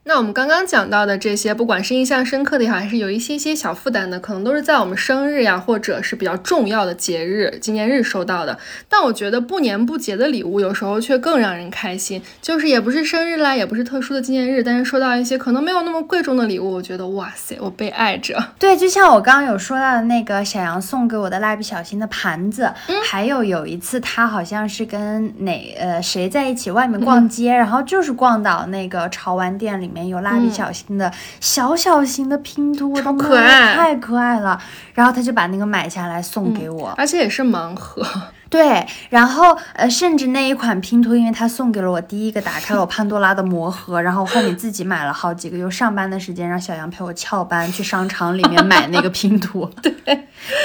[0.09, 8.57] 那我们刚刚讲到的这些，不管是印象深刻的也好，还是有一些些小负担的，可能都是在我们生日呀，或者是比较重要的节日、纪念日收到的。
[8.89, 12.19] 但我觉得不年不节的礼物，有时候却更让人开心。
[12.41, 18.43] 就是也不是生日啦，也不是特殊的纪念日，但是收到一些可能没有那么贵重的礼物，我觉得哇塞，我被爱着。
[18.57, 34.61] 对，就像我刚刚有说到的那个小杨送给我的蜡笔小新的盘子，嗯还有有一次他好像是跟哪呃谁在一起外面逛街，然后就是逛到那个潮玩店里面有蜡笔小新的小小型的拼图，我的超妈可爱太可爱了。
[34.93, 38.05] 然后他就把那个买下来送给我，而且也是盲盒，
[38.49, 49.69] 对，然后呃，甚至那一款拼图，因为他送给了我第一个，打开了我潘多拉的魔盒，然后我后面自己买了好几个，又上班的时间让小杨陪我翘班去商场里面买那个拼图。
[49.81, 49.93] 对，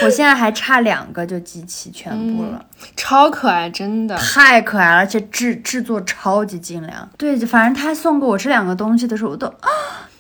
[0.03, 2.65] 我现在还差两个就集齐全部了，
[2.97, 4.17] 超可爱，真的。
[4.17, 7.07] 太可爱了，而且制制作超级精良。
[7.19, 9.69] 对，就反正他送给我这两个东西的时候，我都啊。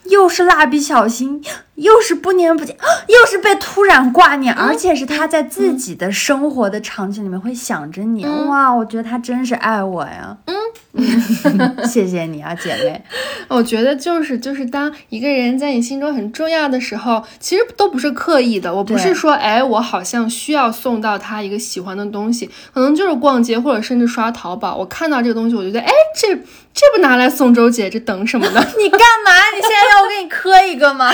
[0.04, 1.42] 又是蜡笔小新，
[1.76, 10.36] 又是不年不见，啊 又是被突然挂念，而且是他在自己的生活的场景里面会想着你，哇，我觉得他真是爱我呀。
[10.46, 13.02] 嗯， 谢谢你啊，姐妹。
[13.48, 18.72] 我觉得就是就是当一个人在你心中很重要的时候，其实都不是刻意的。
[18.72, 26.38] 我不是说，哎，我好像需要送到他一个喜欢的东西，可能就是逛街或者甚至刷淘宝，我看到这个东西，我就觉得，哎，这
[26.74, 28.60] 这不拿来送周姐，这等什么呢？
[28.76, 29.30] 你干嘛？
[29.54, 31.10] 你现在要我给你磕一个吗？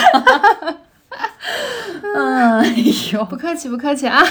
[2.16, 2.74] 嗯， 哎
[3.12, 4.24] 呦，不客气，不客气啊。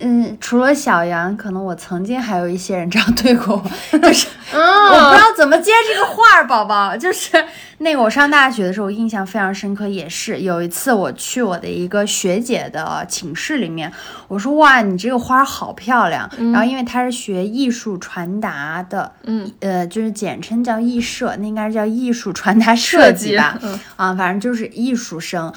[0.00, 3.62] 嗯，除了小杨，可能我曾经还有一些人这样对过
[3.92, 6.96] 我，就是嗯，我不知道怎么接这个话儿，宝宝。
[6.96, 7.44] 就是
[7.78, 13.92] 那个我上大学的时候，印象非常深刻，也是有一次我去我的一个学姐的寝室里面，
[14.26, 16.28] 我说哇，你这个花儿好漂亮。
[16.52, 23.58] 然后因为她是学艺术传达的，嗯，呃，就是简称叫艺社，那应该是叫艺术传达设计吧。
[23.62, 25.52] 嗯啊，反正就是艺术生，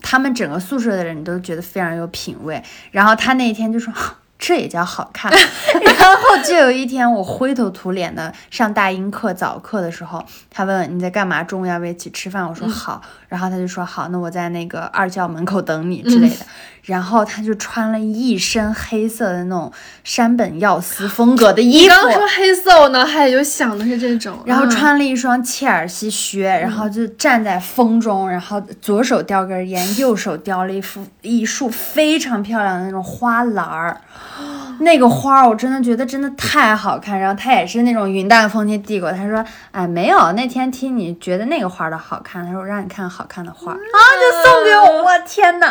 [0.00, 2.62] 他们整个宿舍的人都觉得非常有品位。
[2.90, 3.92] 然后她那天就说。
[4.40, 5.30] 这也叫好看，
[5.84, 12.48] 然后就有一天我灰头土脸的上大英课早课的时候，他问你在干嘛，中午要不要一起吃饭？
[12.48, 16.46] 我说好，然后他就说好，那我在那个二教门口等你之类的。
[16.82, 19.72] 然后他就穿了一身黑色的那种
[20.02, 34.00] 山本耀司风格的衣服，你刚说黑色，我脑海里就想的是这种，然后嗯穿了一双切尔西靴，然后就站在风中，然后左手叼根烟，右手叼了一幅一束非常漂亮的那种花篮儿。
[34.80, 43.76] 那个花儿我真的觉得真的太好看，然后他也是那种云淡风轻递过，他说：“哎，没有，那天听你觉得那个花儿的好看，他说我让你看好看的花儿。
[43.76, 45.68] 啊，就送给我，我天哪，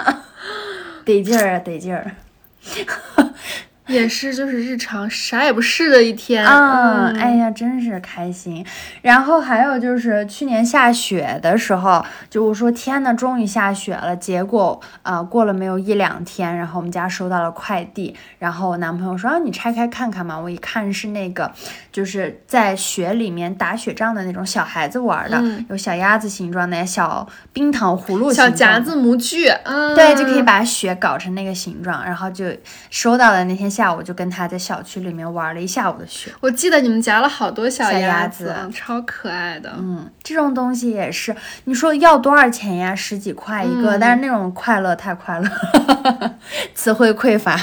[1.10, 2.12] 得劲儿啊，得劲儿。
[3.90, 8.64] ”也是就是日常啥也不是的一天嗯，嗯哎呀，真是开心。
[9.02, 14.16] 然后还有就是去年下雪的时候，就我说天呐，终于下雪了。
[14.16, 20.38] 结果呃，过了没有一两天，然后我们家收到了快递，然后我男朋友说、啊、你拆开看看嘛。
[20.38, 21.52] 我一看是那个
[22.00, 32.46] 就是在雪里面打雪仗的那种小孩子玩的，嗯有小鸭子形状的、小冰糖葫芦小形状的夹子模具，嗯，对，就可以把雪搞成那个形状，然后就
[32.90, 36.32] 收到的那天下午就跟他在小区里面玩了一下午的雪。
[36.40, 39.74] 我记得你们夹了好多小小鸭鸭子嗯超可爱的。
[39.78, 41.36] 嗯，这种东西也是，
[41.66, 42.96] 你说要多少钱呀？
[42.96, 45.50] 十几块一个，嗯但是那种快乐太快乐，
[46.74, 47.60] 词汇匮乏。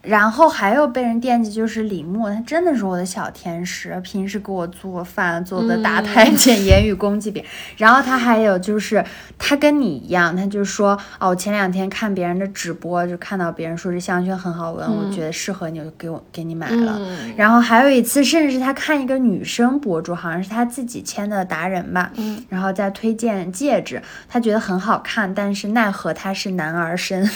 [0.00, 7.50] 然后还有被人惦记就是李牧，他真的是我的小天使，平时给我做饭做的大太监， 言语攻击别人。
[7.76, 9.04] 然后他还有就是
[9.36, 16.96] 他跟你一样，他就说哦，我前两天看别人的直播，就看到别人说这香薰很好闻，我觉得适合你，我就给我给你买了。
[16.98, 17.34] 嗯。
[17.36, 22.42] 然后还有一次，甚至是他看一个女生博主，好像是他自己签的达人吧，嗯。
[22.48, 27.28] 然后在推荐戒指，他觉得很好看，但是奈何他是男儿身，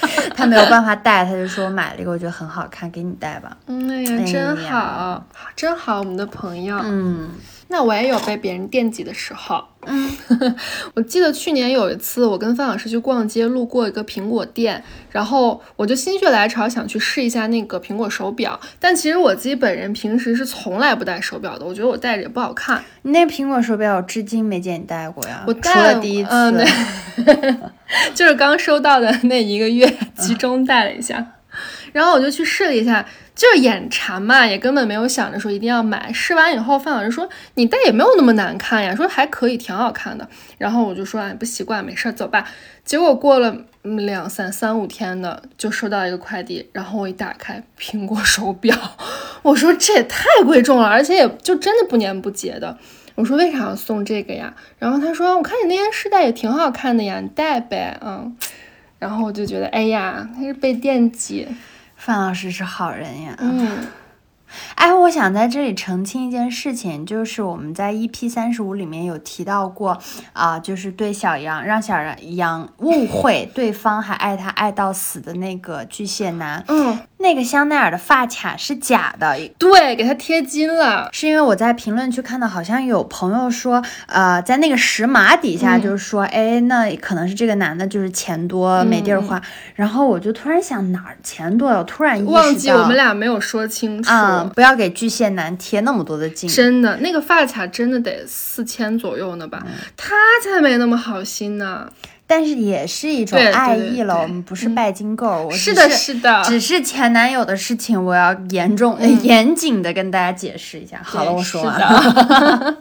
[0.36, 3.56] 他没有办法戴，他就说我买了一个，我觉得很好看，给你戴吧。
[3.66, 5.26] 嗯，哎呀，哎真呀好，
[5.56, 6.80] 真好，我们的朋友。
[6.84, 7.30] 嗯
[7.68, 9.62] 那我也有被别人惦记的时候。
[9.86, 10.10] 嗯，
[10.94, 18.58] 我记得去年有一次，我跟范老师去逛街，路过一个苹果店，然后我就心血来潮想去试一下那个苹果手表。
[18.78, 22.84] 但其实我自己本人平时是从来不戴手表的，我觉得我戴着也不好看。
[23.02, 26.30] 你那苹果手表我至今没见你戴过呀，我戴了第一次。
[28.14, 29.86] 就是刚收到的那一个月，
[30.18, 31.24] 集中戴了一下，
[31.92, 33.04] 然后我就去试了一下，
[33.38, 36.12] 就是眼馋嘛，也根本没有想着说一定要买。
[36.12, 40.28] 试完以后，范老师说你戴也没有那么难看呀，说还可以，挺好看的。
[40.58, 42.44] 然后我就说哎不习惯，没事，走吧。
[42.84, 48.76] 结果过了嗯两三三五天的，就收到一个快递，然后我一打开苹果手表，
[49.42, 52.76] 我说这也太贵重了，而且也就真的不年不节的。
[53.14, 54.52] 我说为啥要送这个呀？
[54.80, 58.36] 然后他说我看你那天试戴也挺好看的呀，你戴呗，嗯。
[58.98, 61.46] 然后我就觉得，哎呀，他是被惦记，
[62.08, 63.36] 范老师是好人呀。
[63.38, 63.86] 嗯。
[64.76, 69.98] 哎，我想在这里澄清一件事情，就是我们在 EP 三十五里面有提到过
[70.32, 79.36] 啊、就是对小杨让小杨误会对方还爱他爱到死的那个巨蟹男，嗯，那个香奈儿的发卡是假的。
[79.58, 89.40] 对，给它贴金了，是因为我在评论区看到，好像有朋友说，呃，在那个石码底下，嗯就是说，哎，那可能是这个男的就是钱多没地儿花。
[89.74, 91.78] 然后我就突然想，哪儿钱多了？
[91.78, 94.10] 我突然忘记我们俩没有说清楚。
[94.10, 96.48] 啊、不要给巨蟹男贴那么多的金。
[96.48, 99.62] 真的，那个发卡真的得四千左右呢吧？
[99.66, 100.14] 嗯他
[100.44, 101.88] 才没那么好心呢。
[102.30, 111.00] 但是也是一种爱意了，对我们不是拜金购，我是的，是是的，只是前男友的事情，我要严重、呃 严谨的跟大家解释一下。
[111.02, 111.88] 好了，我说完了。
[111.88, 112.76] 了。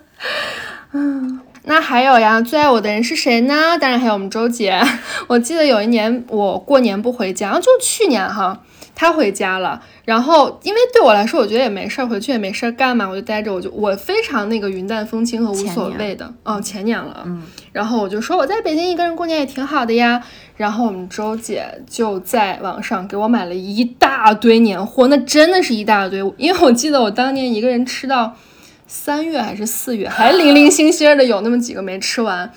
[0.92, 3.78] 嗯，那还有呀，最爱我的人是谁呢？
[3.80, 4.82] 当然还有我们周姐。
[5.28, 8.62] 我记得有一年我过年不回家，就去年哈，
[9.00, 9.80] 她回家了。
[10.04, 16.34] 然后因为对我来说，我觉得也没事儿，回去也没事儿干嘛，我就待着，我就我非常那个云淡风轻和无所谓的。
[16.42, 17.22] 哦，前年了。
[17.28, 17.44] 嗯。
[17.72, 20.24] 然后我就说我在北京一个人过年也挺好的呀。
[20.56, 26.20] 然后我们周姐就在网上给我买了一大堆年货，那真的是一大堆。
[26.38, 28.36] 因为我记得我当年一个人吃到
[28.88, 32.52] 三月还是四月，还 零零星星的有那么几个没吃完。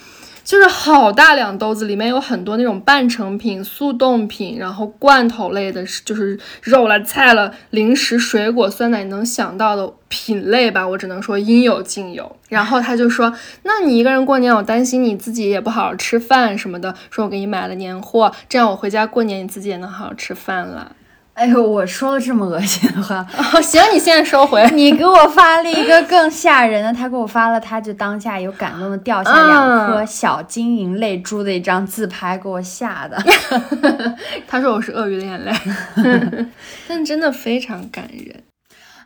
[0.50, 12.34] 就是好大两兜子，里面有很多那种半成品、速冻品，然后罐头类的，就是肉了、菜了、零食、水果、酸奶，能想到的品类吧，我只能说应有尽有。
[12.48, 13.32] 然后他就说
[13.62, 20.96] ：“那你一个人过年，我担心你自己也不好好吃饭什么的，说我给你买了年货，这样我回家过年，你自己也能好好吃饭了。
[21.40, 24.62] 哎呦，我说了这么恶心的话，”哦，行，你现在收回。
[24.74, 33.16] 你给我发了一个更吓人的，他给我发了，他就当下有感动的掉下两颗小晶莹泪珠的一张自拍，给我吓的。
[34.46, 36.46] 他说我是鳄鱼的眼泪，
[36.86, 38.42] 但真的非常感人。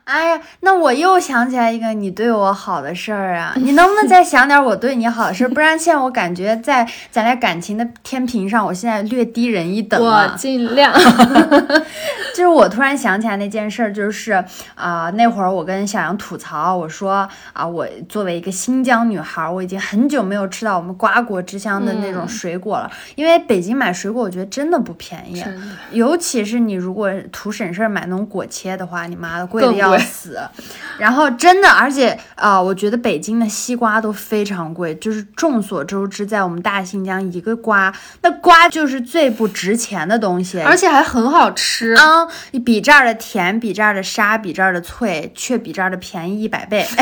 [0.03, 3.55] 哎呀，那我又想起来一个你对我好的事儿啊！
[3.57, 5.49] 你能不能再想点我对你好的事儿？
[5.49, 10.27] 不然现在我感觉在咱俩感情的天平上，我现在略低人一等我。
[10.37, 10.93] 尽量。
[12.35, 14.33] 就是我突然想起来那件事儿，就是
[14.75, 25.41] 啊、那会儿我跟小杨吐槽，我说啊、我作为一个新疆女孩儿，我已经很久没有吃到我们瓜果之乡的那种水果了，因为北京买水果，我觉得真的不便宜。
[25.91, 30.37] 尤其是你如果图省事儿买那种果切的话，你妈的贵的要死。
[30.97, 41.93] 然后真的，而且啊、我觉得北京的西瓜都非常贵，就是众所周知，在我们大新疆一个瓜，那瓜就是最不值钱的东西，而且还很好吃。
[41.93, 46.85] 啊、你比这儿的甜，比这儿的沙，比这儿的脆，却比这儿的便宜一百倍。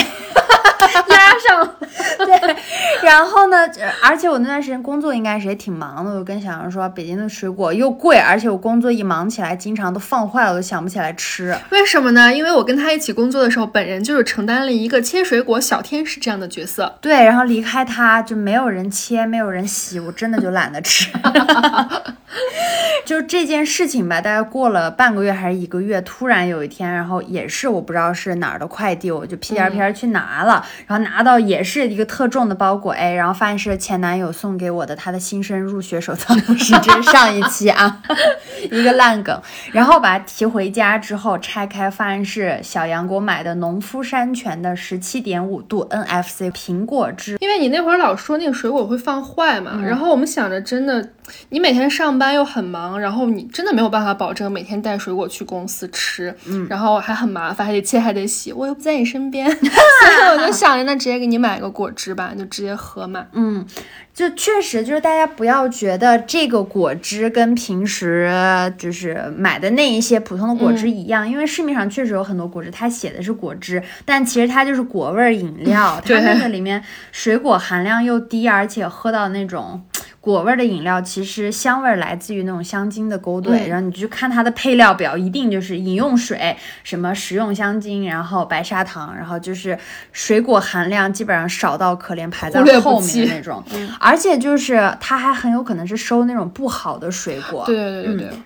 [1.10, 1.76] 压上，
[2.18, 2.56] 对，
[3.02, 11.58] 然后呢，呃而且我那段时间工作应该是也挺忙的，我跟小杨说，北京的水果又贵，而且我工作一忙起来，经常都放坏了，我都想不起来吃。
[11.70, 12.34] 为什么呢？
[12.34, 16.98] 因为我跟他一起工作的时候，本人就是承担了一个切水果小天使这样的角色。
[17.02, 21.10] 对，然后离开他就没有人切，没有人洗，我真的就懒得吃。
[23.06, 38.02] 就这件事情吧，大概过了半个月还是一个月，突然有一天，然后也是我不知道是哪儿的快递，我就屁颠儿屁颠儿去拿了，然后拿到也是一个特重的包裹，哎，然后发现是前男友送给我的他的新生入学手册，不是，这是上一期啊，
[38.72, 39.40] 一个烂梗。
[39.72, 47.38] 然后把它提回家之后拆开，发现是小杨给我买的农夫山泉的十七点五度 NFC 苹果汁。
[47.40, 51.10] 因为你那会儿老说那个水果会放坏嘛，嗯然后我们想着真的，
[51.50, 63.26] 你每天上班又很忙，然后你真的没有办法保证每天带水果去公司吃，嗯，然后还很麻烦，还得切还得洗，我又不在你身边， 所以我就想着那直接给你买个果汁吧，就直接喝嘛。
[63.34, 63.66] 嗯，
[64.14, 68.32] 就确实就是大家不要觉得这个果汁跟平时
[68.78, 79.84] 就是买的那一些普通的果汁一样，因为市面上确实有很多果汁，它写的是果汁，但其实它就是果味儿饮料，它那个里面水果含量又低，而且喝到那种。
[80.24, 89.78] 果味儿的饮料其实香味儿来自于那种香精的勾兑，嗯然后你去看它的配料表，一定就是饮用水、什么食用香精，然后白砂糖，然后就是
[90.14, 93.62] 水果含量基本上少到可怜，排在后面的那种。
[94.00, 97.66] 而且就是它还很有可能是收那种不好的水果。
[97.66, 98.28] 对对对对对。
[98.30, 98.44] 嗯，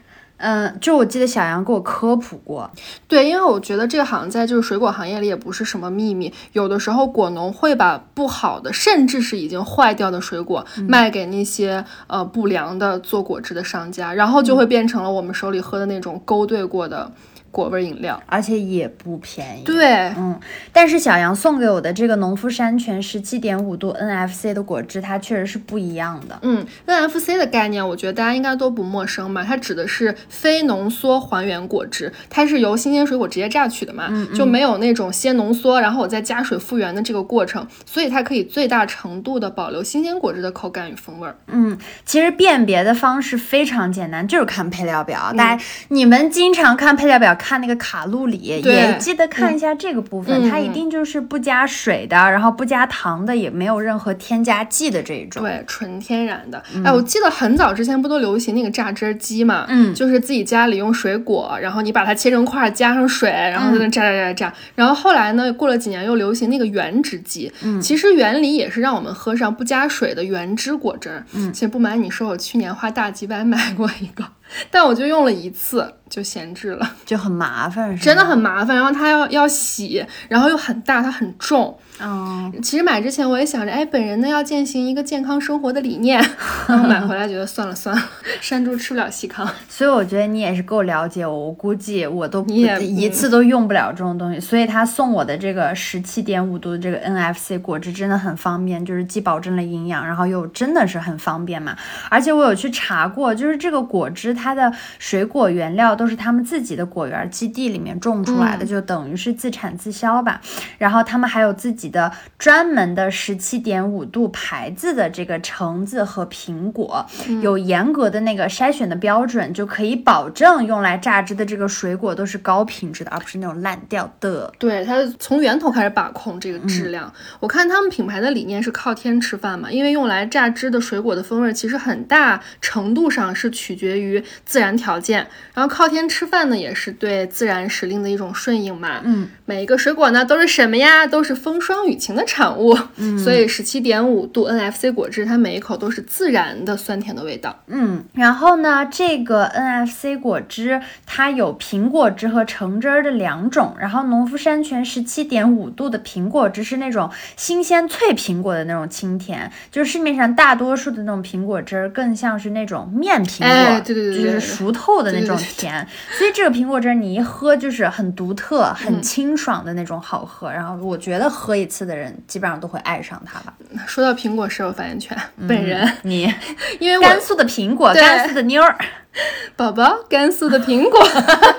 [0.80, 2.70] 就我记得小杨给我科普过，
[3.08, 17.12] 对，因为我觉得这个好像在就是水果行业里也不是什么秘密，有的时候果农会把不好的，甚至是已经坏掉的水果、卖给那些呃不良的做果汁的商家，然后就会变成了我们手里喝的那种勾兑过的
[17.58, 18.22] 果味饮料。
[18.28, 19.64] 而且也不便宜。
[19.64, 20.40] 对，嗯，
[20.72, 26.38] 但是小杨送给我的这个农夫山泉十七点五度 NFC 的果汁，它确实是不一样的。
[26.44, 29.44] 嗯，NFC 的概念，我觉得大家应该都不陌生吧？
[29.44, 41.36] 它指的是非浓缩还原果汁，它是由新鲜水果直接榨取的嘛，就没有那种先浓缩，然后我再加水复原的这个过程，所以它可以最大程度的保留新鲜果汁的口感与风味儿。
[41.48, 45.34] 嗯，其实辨别的方式非常简单，就是看配料表。
[45.34, 55.42] 大家你们经常看配料表，看那个卡路里，对也记得看一下这个部分，嗯它一定就是不加水的，然后不加糖的，也没有任何添加剂的这一种。
[55.42, 56.62] 对，纯天然的。
[56.84, 59.66] 哎，我记得很早之前不都流行那个榨汁机嘛？
[59.70, 64.54] 嗯就是自己家里用水果，然后你把它切成块儿，加上水，然后在那榨榨榨榨。
[64.76, 67.50] 然后后来呢，过了几年又流行那个原汁机。
[67.64, 71.24] 嗯，其实原理也是让我们喝上不加水的原汁果汁儿。
[71.34, 74.24] 嗯，其实不瞒你说，我去年花大几百买过一个，
[74.72, 78.76] 但我就用了一次就闲置了，就很麻烦，真的很麻烦。
[78.76, 81.78] 然后它要要洗，然后又很大，它很重。
[82.00, 86.22] 嗯，其实买之前我也想着，哎，本人呢要践行一个健康生活的理念，
[86.68, 88.02] 然 后买回来觉得算了算了，
[88.40, 89.48] 山猪吃不了细糠。
[89.68, 101.76] 所以我觉得你也是够了解我，我估计我都你也一次都用不了这种东西，所以他送我的这个十七点五度的这个 NFC 果汁真的很方便，就是既保证了营养，然后又真的是很方便嘛。
[102.10, 110.40] 而且我有去查过，就是这个果汁它的水果原料都是他们自己的果园基地里面种出来的，就等于是自产自销吧。
[110.78, 117.06] 然后他们还有自己的专门的十七点五度牌子的这个橙子和苹果，
[117.42, 124.52] 有严格的那个筛选的标准，就可以保证用来榨汁的这个水果都是高品质的，而不是那种烂掉的。
[124.58, 127.12] 对，它从源头开始把控这个质量。
[127.40, 139.02] 我看他们品牌的理念是靠天吃饭嘛，因为用来榨汁的水果的风味其实很大程度上是取决于自然条件，然后靠天吃饭呢也是对自然时令的一种顺应嘛。
[139.04, 141.06] 嗯，每一个水果呢都是什么呀？
[141.06, 142.78] 都是风霜雨晴的产物。
[142.96, 147.56] 嗯， 所以十七点五度 NFC 果汁，它每一口都是自然的酸甜的味道。
[147.68, 173.54] 嗯，然后呢，这个 NFC 果汁它有苹果汁和橙汁儿的两种，然后农夫山泉十七点五度的苹果汁是那种新鲜脆苹果的那种清甜，就是市面上大多数的那种苹果汁儿更像是那种面苹果，哎对对对对就是熟透的那种甜，所以这个苹果汁儿你一喝就是很独特、嗯很清爽的那种好喝，然后我觉得喝一次的人基本上都会爱上它吧。
[173.86, 175.16] 说到苹果是有发言权，
[175.48, 176.34] 本人你
[176.80, 178.76] 因为我甘肃的苹果，甘肃的妞儿。
[179.56, 181.00] 宝宝，甘肃的苹果，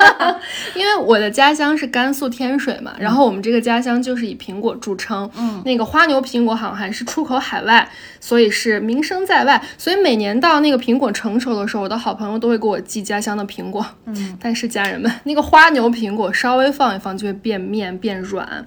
[0.75, 7.89] 因为我的家乡是甘肃天水嘛，然后我们这个家乡就是以苹果著称，嗯，那个花牛苹果好像还是出口海外，
[8.21, 18.65] 所以是名声在外，所以每年到那个苹果成熟的时候，我的好朋友都会给我寄家乡的苹果，嗯， 但是家人们，那个花牛苹果稍微放一放就会变面变软。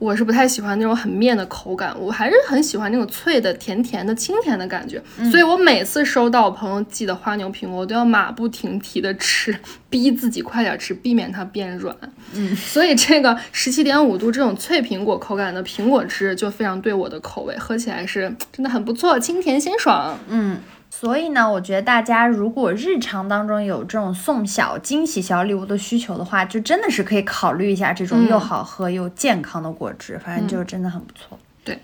[0.00, 5.00] 我是不太喜欢那种很面的口感，我还是很喜欢那种脆的、甜甜的、清甜的感觉。
[5.30, 9.56] 所以我每次收到我朋友寄的花牛苹果，我都要马不停蹄的吃，
[9.88, 11.96] 逼自己快点吃，避免它变软。
[12.32, 20.18] 嗯，所以这个十七点五度这种脆苹果口感的苹果汁就非常对我的口味，喝起来是真的很不错，清甜鲜爽。
[20.28, 20.58] 嗯，
[20.90, 31.38] 所以呢，我觉得大家如果日常当中有这种送小惊喜、小礼物的需求的话，就真的是可以考虑一下这种嗯又好喝又健康的果汁，反正就真的很不错。
[31.62, 31.78] 对。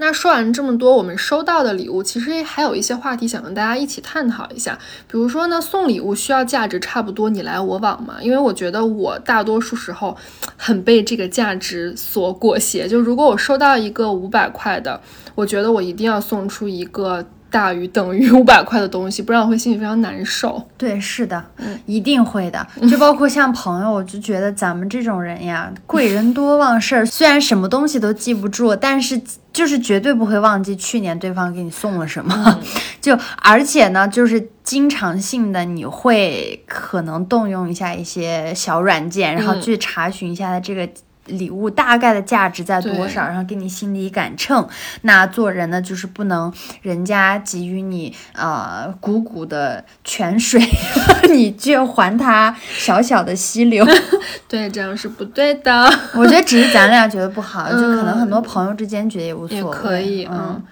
[0.00, 4.78] 那说完这么多，我们收到的礼物，其实还有一些话题想跟大家一起探讨一下。
[5.06, 8.16] 比如说呢，送礼物需要价值差不多你来我往嘛？
[8.22, 10.16] 因为我觉得我大多数时候
[10.56, 12.88] 很被这个价值所裹挟。
[12.88, 14.98] 就如果我收到一个五百块的，
[15.34, 17.26] 我觉得我一定要送出一个。
[17.50, 20.62] 大于等于 五百块的东西，不然我会心里非常难受。
[20.78, 21.44] 对，是的，
[21.84, 22.66] 一定会的。
[22.88, 27.04] 就包括像朋友，我就觉得咱们这种人呀，贵人多忘事儿。
[27.04, 29.20] 虽然什么东西都记不住，但是
[29.52, 32.60] 就是绝对不会忘记去年对方给你送了什么。
[33.00, 40.88] 就而且呢，就是经常性的，你会可能动用一下一些小软件，然后去查询一下它这个。
[41.30, 44.66] 礼物大概的价值在多少，然后给你心里杆秤。
[45.02, 46.52] 那做人呢，就是不能
[46.82, 50.60] 人家给予你呃汩汩的泉水，
[51.32, 53.86] 你就还他小小的溪流。
[54.48, 55.90] 对，这样是不对的。
[56.14, 59.62] 我觉得只是咱俩觉得不好， 就可能很多朋友之间觉得也无所谓。
[59.62, 60.62] 也可以，嗯，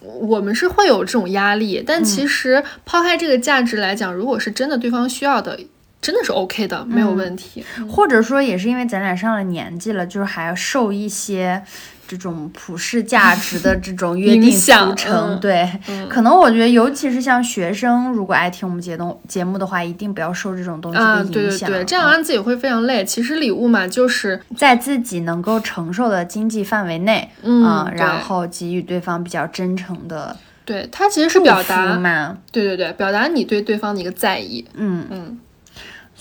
[0.00, 5.58] 我们是会有这种压力，但其实抛开这个价值来讲，如果是真的对方需要的。
[6.02, 7.64] 真的是 OK 的，没有问题。
[7.88, 11.62] 或者说，也是因为咱俩上了年纪了，就是还要受一些
[12.08, 15.38] 这种普世价值的这种约定俗成。
[15.40, 15.70] 对，
[16.08, 21.30] 可能我觉得，尤其是像学生，如果爱听我们节动节目的话，一定不要受这种东西的影响。
[21.32, 23.04] 对对对，这样让自己会非常累。
[23.04, 30.34] 其实礼物嘛，就是在自己能够承受的经济范围内，嗯，然后给予对方比较真诚的。
[30.64, 32.38] 对，它其实是表达嘛。
[32.50, 34.64] 对对对，表达你对对方的一个在意。
[34.74, 35.38] 嗯嗯。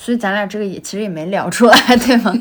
[0.01, 1.77] 所以咱俩这个也其实也没聊出来，
[2.07, 2.33] 对吗？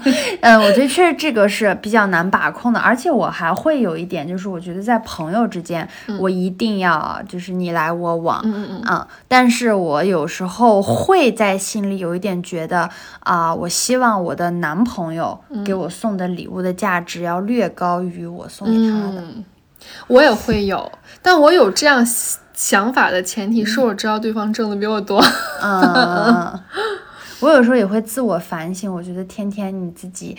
[0.42, 5.86] 嗯，我觉得确实这个是比较难把控的，而且我还会有一点，就是我觉得在朋友之间，
[6.20, 12.88] 我一定要就是你来我往，嗯嗯嗯，但是我有时候会在心里有一点觉得
[13.20, 19.24] 啊，我希望我的男朋友给我送的礼物的价值要略高于我送给他的。
[20.06, 22.06] 我也会有，但我有这样
[22.54, 25.20] 想法的前提是我知道对方挣的比我多。
[25.60, 26.60] 嗯。
[27.40, 30.36] 我有时候也会自我反省，我觉得天天你自己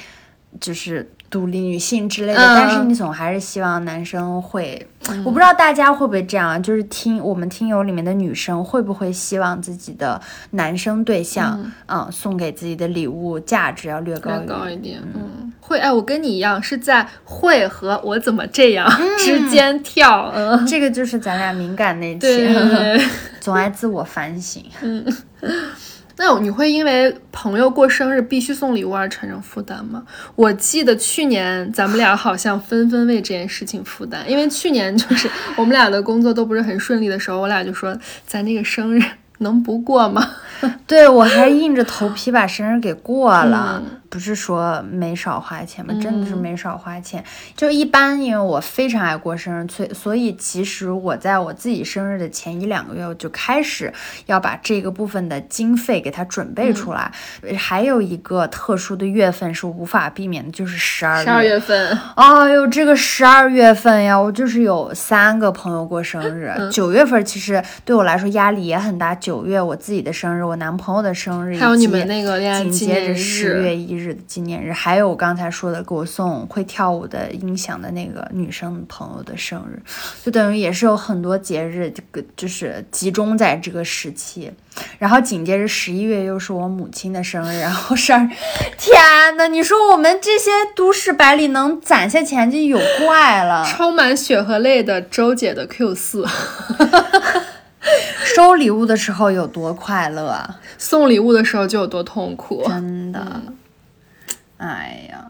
[0.60, 4.88] 就是独立女性之类的，但是你总还是希望男生会，
[5.24, 10.20] 我不知道大家会不会这样，就是听我们听友里面的女生会不会希望自己的
[10.52, 18.89] 男生对象，嗯，送给自己的礼物价值要略高高一点，嗯，会，哎，我跟你一样是在会和我怎么这样
[19.20, 22.50] 之间跳，嗯，这个就是咱俩敏感那期，
[23.39, 25.06] 总爱自我反省，嗯。
[26.22, 30.03] 那你会因为朋友过生日必须送礼物而产生负担吗？
[30.36, 37.97] 我记得去年咱们俩好像纷纷为这件事情负担，因为去年就是 我们俩的工作都不是很顺利的时候，我俩就说
[38.28, 39.01] 咱这个生日
[39.38, 40.30] 能不过吗？
[40.86, 43.82] 对我还硬着头皮把生日给过了。
[44.10, 45.93] 不是说没少花钱吗？
[46.01, 47.24] 真的是没少花钱。
[47.55, 53.93] 就一般，因为我非常爱过生日，所以所以其实我在我自己生日的前一两个月，我就开始
[54.26, 57.12] 要把这个部分的经费给它准备出来。
[57.55, 61.24] 还有一个特殊的月份是无法避免的，就是十二月。
[61.24, 66.51] 十二月份，哎呦，这个十二月份呀，我就是有三个朋友过生日。
[66.72, 69.14] 九月份其实对我来说压力也很大。
[69.14, 73.99] 九月我自己的生日，我男朋友的生日，还有你们那个恋爱纪念日，十月一。
[73.99, 79.80] 日的纪念日，还有我刚才说的给我送会跳舞的音响的那个女生朋友的生日，
[80.24, 84.52] 就等于也是有很多节日，这个就是集中在这个时期。
[84.97, 88.20] 然后紧接着十一月又是我母亲的生日，然后十二，
[88.78, 93.66] 天呐，你说我们这些都市白领能攒下钱就有怪了。
[93.68, 96.26] 充满血和泪的周姐的 Q 四，
[98.24, 103.41] 收礼物的时候有多快乐， 送礼物的时候就有多痛苦，真的。
[104.60, 105.26] 哎呀，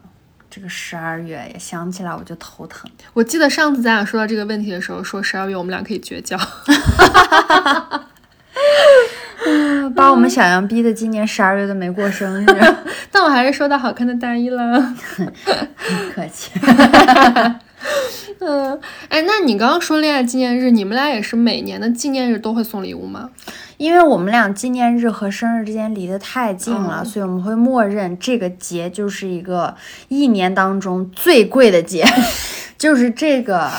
[0.50, 2.90] 这个十二月呀想起来我就头疼。
[3.14, 6.38] 我记得上次咱俩说到这个问题的时候，说十二月我们俩可以绝交，
[9.96, 12.46] 把我们小杨逼的今年十二月都没过生日，
[13.12, 14.94] 但我还是收到好看的大衣了。
[16.14, 16.52] 客气。
[18.40, 23.30] 嗯，哎，那你刚刚说恋爱纪念日，你们俩也是每年的纪念日都会送礼物吗？
[23.78, 29.76] 因为我们俩纪念日和生日之间离得太近了，所以我们会默认这个节就是一个
[30.10, 32.06] 一年当中最贵的节，
[32.78, 33.72] 就是这个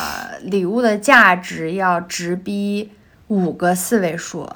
[0.42, 2.90] 礼物的价值要直逼
[3.28, 4.48] 五个四位数，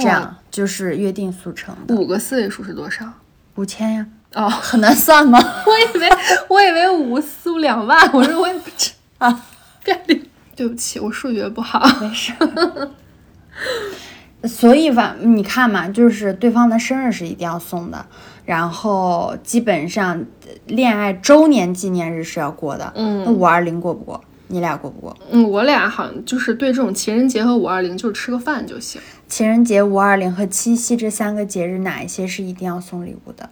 [0.00, 1.94] 这样就是约定俗成的。
[1.94, 3.04] 五个四位数是多少？
[3.54, 4.06] 五千呀！
[4.34, 5.38] 哦，很难算吗？
[5.66, 6.08] 我以为
[6.48, 9.44] 我以为五四五两万，我说我也不知啊，
[9.82, 12.32] 别理，对不起，我数学不好，没事。
[14.44, 18.06] 所以吧，你看嘛，就是对方的生日是一定要送的，
[18.46, 20.14] 然后基本上
[20.46, 22.90] 呃恋爱周年纪念日是要过的。
[22.96, 24.22] 嗯那五二零过不过？
[24.52, 25.16] 你俩过不过？
[25.30, 29.00] 嗯，我俩好像就是对这种情人节和五二零，就是吃个饭就行。
[29.28, 33.48] 情人节、五二零和七夕这三个节日，哪一些是一定要送礼物的？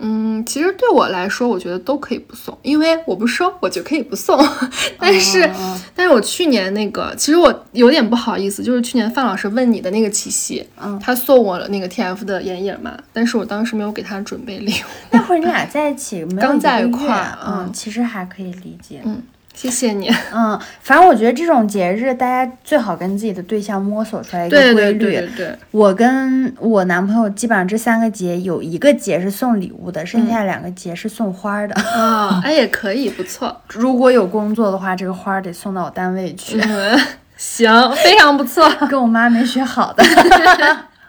[0.00, 4.38] 嗯，其实对我来说，我觉得都可以不送，因为我不收，我就可以不送。
[4.98, 14.84] 但是，嗯但是我去年那个，其实我有点不好意思，就是去年范老师问你的那个七夕，嗯他送我了那个 TF 的眼影嘛，但是我当时没有给他准备礼物。
[15.10, 19.00] 那会儿你俩在一起 刚在一块嗯其实还可以理解。
[19.04, 19.22] 嗯，
[19.54, 20.08] 谢谢你。
[20.32, 24.98] 嗯，反正我觉得这种节日，大家最好跟自己的对象摸索出来一个规律。
[24.98, 31.74] 对对对对，我跟我男朋友基本上这三个节有一个节是送礼物的，剩下两个节是送花儿的。
[31.74, 33.60] 啊、 哎也可以，不错。
[33.68, 36.98] 如果有工作的话，这个花儿得送到我单位去，嗯，
[37.36, 38.66] 行，非常不错。
[38.88, 40.02] 跟我妈没学好的。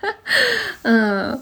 [0.84, 1.42] 嗯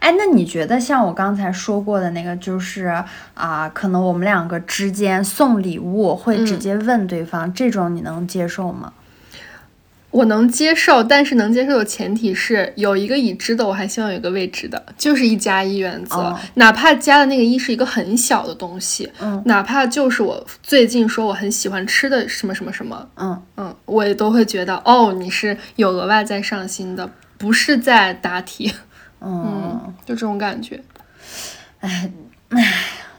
[0.00, 2.92] 哎，那你觉得像我刚才说过的那个，就是
[3.34, 8.92] 啊、可能我们两个之间送礼物会直接问对方，这种你能接受吗？
[10.10, 16.16] 我能接受，但是能接受的前提是有一个已知的，我还希望有一个未知的，就是一加一原则。
[16.16, 16.38] 哦。
[16.54, 19.42] 哪怕加的那个一是一个很小的东西，嗯。
[19.44, 28.72] 哪怕就是我最近说我很喜欢吃的什么什么什么，嗯，嗯，我也都会觉得哦，你是有额外在上心的，不是在答题，
[29.20, 30.82] 嗯，就这种感觉。
[31.80, 32.10] 哎，
[32.50, 32.74] 哎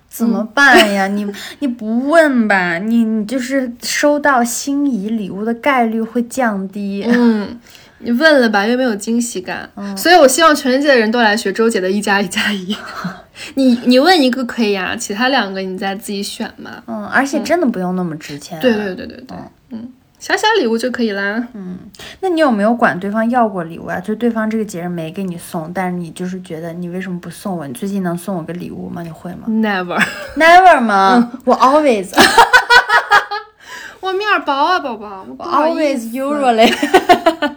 [0.10, 1.08] 怎么办呀？
[1.08, 1.26] 你
[1.60, 7.06] 你不问吧，你你就是收到心仪礼物的概率会降低。
[7.08, 7.60] 嗯，
[8.00, 12.76] 你问了吧，又没有惊喜感，所以我希望全世界的人都来学周姐的一加一加一。
[13.56, 16.84] 你你问一个可以啊，其他两个你再自己选嘛。
[16.88, 19.38] 嗯，而且真的不用那么值钱、对对对对对，
[19.70, 19.90] 嗯，
[20.20, 21.48] 小小礼物就可以啦。
[21.54, 21.78] 嗯
[22.20, 24.00] 那你有没有管对方要过礼物啊？
[24.02, 27.66] 就对方这个节日没给你送，但是你就是觉得你为什么不送我？
[27.66, 29.02] 你最近能送我个礼物吗？
[29.02, 31.32] 你会吗 Never，？Never 吗？
[31.46, 32.10] 我 always
[34.02, 36.70] 我面儿薄啊，宝宝，我 always 思 usually。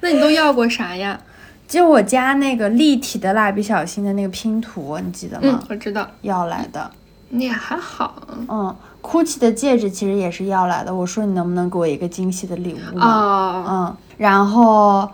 [0.00, 1.18] 那你都要过啥呀？
[1.66, 6.90] 就我家那个立体的蜡笔小新的那个拼图，你记得嗯吗？，我知道，要来的。
[7.28, 8.76] 你也还好嗯
[9.06, 10.94] ，GUCCI 的戒指其实也是要来的。
[10.94, 12.98] 我说你能不能给我一个惊喜的礼物。
[13.00, 15.08] 嗯，然后。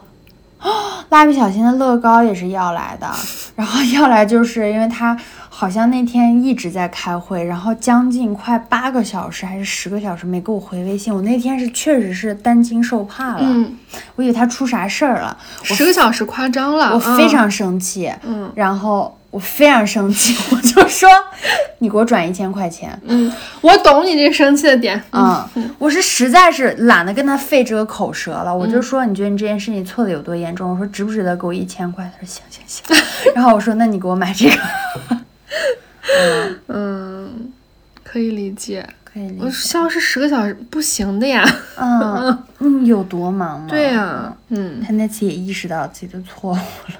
[1.08, 3.10] 蜡笔小新的乐高也是要来的，
[3.56, 5.18] 然后要来就是因为他
[5.48, 13.76] 好像那天一直在开会，然后将近快八个小时还是十个小时没给我回微信，我那天是确实是担惊受怕了，嗯，
[14.14, 21.08] 我以为他出啥事儿了，十个小时夸张了，我非嗯常生气，嗯然后我非常生气， 我就说
[21.78, 25.02] 你给我转一千块钱，嗯，我懂你这个生气的点。
[25.10, 30.70] 嗯，我是实在是懒得跟他费这个口舌了，我就说你觉得你这件事情错的有多严重？
[30.70, 32.04] 我说值不值得给我一千块？
[32.14, 32.84] 他说行行行，
[33.34, 34.60] 然后我说那你给我买这个，
[36.68, 37.50] 嗯，
[38.04, 38.86] 可以理解。
[39.04, 41.44] 可以理我解，消失十个小时不行的呀。
[41.76, 43.66] 嗯 嗯，有多忙吗？
[43.68, 46.98] 对呀、嗯，他那次也意识到自己的错误了，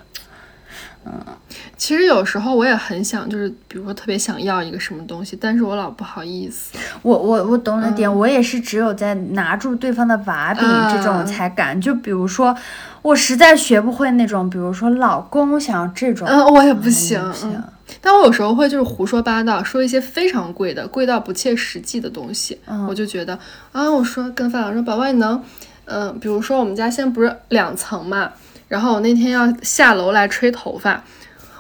[1.76, 6.78] 其实有时候我也很想，就是比如说特别想要一个什么东西，但是我老不好意思。
[7.02, 12.56] 我我我懂了点，我也是只有在拿住对方的把柄嗯这种才敢，就比如说
[13.02, 17.20] 我实在学不会那种，比如说老公想要这种，嗯，我也不行。
[18.00, 22.58] 但我有时候会就是胡说八道，说一些非常贵的、贵到不切实际的东西。
[22.66, 23.38] 嗯我就觉得
[23.72, 25.42] 啊，我说跟范老师说，宝宝你能，
[25.84, 28.30] 嗯、比如说我们家现在不是两层嘛，
[28.72, 31.04] 然后我那天要下楼来吹头发。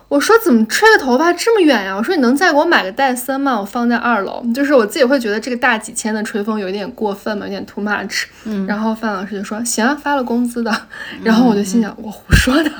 [0.08, 1.94] 我说怎么吹个头发这么远呀？
[1.94, 3.60] 我说你能再给我买个戴森吗？
[3.60, 4.42] 我放在二楼。
[4.54, 8.24] 就是我自己会觉得这个大几千的吹风有一点过分嘛，有点 too much。
[8.44, 10.74] 嗯然后范老师就说行啊，发了工资的。
[11.22, 12.70] 然后我就心想，我胡说的。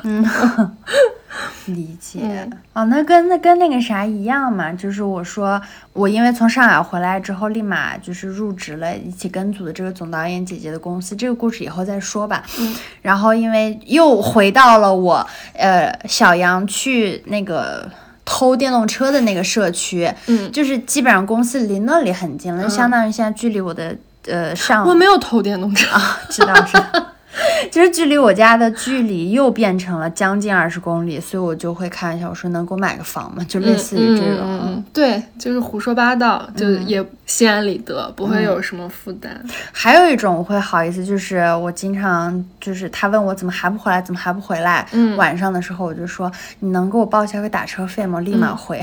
[1.67, 5.61] 理解、嗯哦，那跟那跟那个啥一样嘛，就是我说
[5.93, 12.43] 我因为从上海回来之后，立马就是入职了一起跟组的这个总导演姐姐的公司，这个故事以后再说吧。
[12.59, 17.91] 嗯，然后因为又回到了我呃小杨去那个。
[18.25, 23.95] 偷电动车的那个社区，嗯就是基本上公司离那里很近了，就相当于现在距离我的
[24.27, 25.99] 呃上我没有偷电动车。
[26.31, 27.07] 知道知道，
[27.71, 33.45] 就是距离我家的距离又变成了将近二十公里，所以我就会开玩笑我说能给我买个房吗？
[33.49, 34.41] 就类似于这种。
[34.43, 39.43] 嗯嗯嗯对，就是胡说八道，就也心安理得，不会有什么负担。
[39.73, 44.87] 还有一种我会好意思，就是我经常就是他问我怎么还不回来，怎么还不回来？
[44.93, 46.31] 嗯晚上的时候我就说
[46.61, 48.21] 你能给我报销个打车费吗？
[48.21, 48.81] 立马回。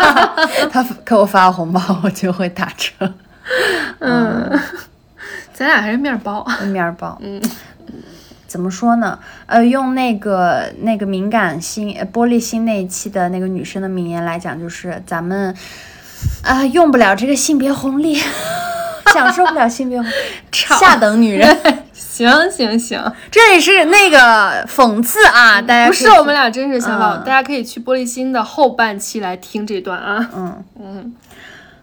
[0.70, 3.10] 他给我发红包，我就会打车。
[4.00, 4.60] 嗯，
[5.54, 6.46] 咱俩还是面包。
[6.66, 7.18] 面包。
[7.22, 7.40] 嗯
[8.48, 9.16] 怎么说呢？
[9.46, 15.54] 呃，用那个那个敏感心、呃玻璃心那一期的那个女生的名言来讲，就是咱们
[16.42, 18.20] 啊、用不了这个性别红利，
[19.14, 20.14] 享受不了性别红利，
[20.80, 21.56] 下等女人。
[21.92, 30.28] 行行行，这里是那个讽刺啊，大家不是我们俩真实想法，嗯大家可以去玻璃心的后半期来听这段啊。
[30.34, 30.64] 嗯。
[30.80, 31.14] 嗯，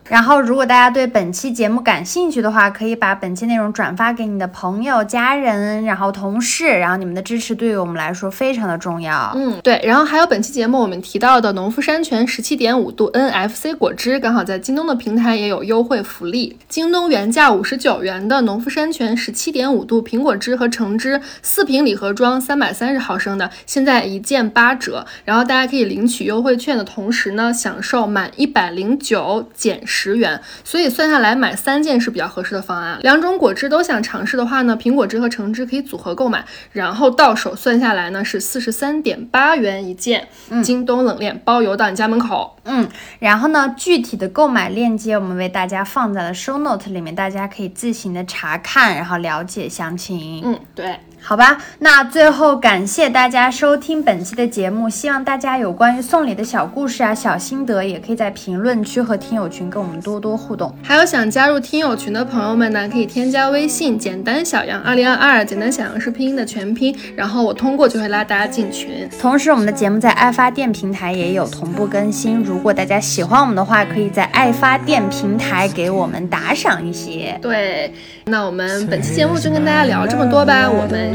[0.07, 9.31] 然后，如果大家对本期节目感兴趣的话，可以把本期内容转发给你的朋友、家人，然后同事，然后你们的支持对于我们来说非常的重要。
[9.35, 16.55] 嗯，对，然后还有本期节目我们提到的农夫山泉十七点五度 NFC 果汁，刚好在京东的平台也有优惠福利。
[16.69, 25.05] 京东原价五十九元的农夫山泉十七点五度苹果汁和橙汁四瓶礼盒装三百三十毫升的，现在一件八折。
[25.23, 29.81] 然后大家可以领取优惠券的同时呢，享受满一百零九减
[30.17, 32.99] 元，所以算下来买三件是比较合适的方案。
[33.01, 42.57] 两种果汁都想尝试的话呢，苹果汁和橙汁可以组合购买，然后到手算下来呢是四十三点八元一件，嗯京东冷链包邮到你家门口。
[42.65, 42.87] 嗯，
[43.19, 50.41] 然后呢，具体的购买链接我们为大家放在了 show note 里面，大家可以自行的查看，然后了解详情。
[50.43, 50.99] 嗯，对。
[51.27, 60.71] 好吧，那最后感谢大家收听本期的节目，希望大家有关于送礼的小故事啊、小心得，也可以在评论区和听友群跟我们多多互动。
[60.83, 69.09] 还有想加入听友群的朋友们呢，可以添加微信“简单小杨二零二二”，简单小杨是拼音的全拼，然后我通过就会拉大家进群。
[69.19, 72.43] 同时，我们的节目在爱发电平台也有同步更新。
[72.43, 77.35] 如果大家喜欢我们的话，可以在爱发电平台给我们打赏一些。
[77.41, 77.91] 对，
[78.25, 81.14] 那我们本期节目就跟大家聊这么多吧，我们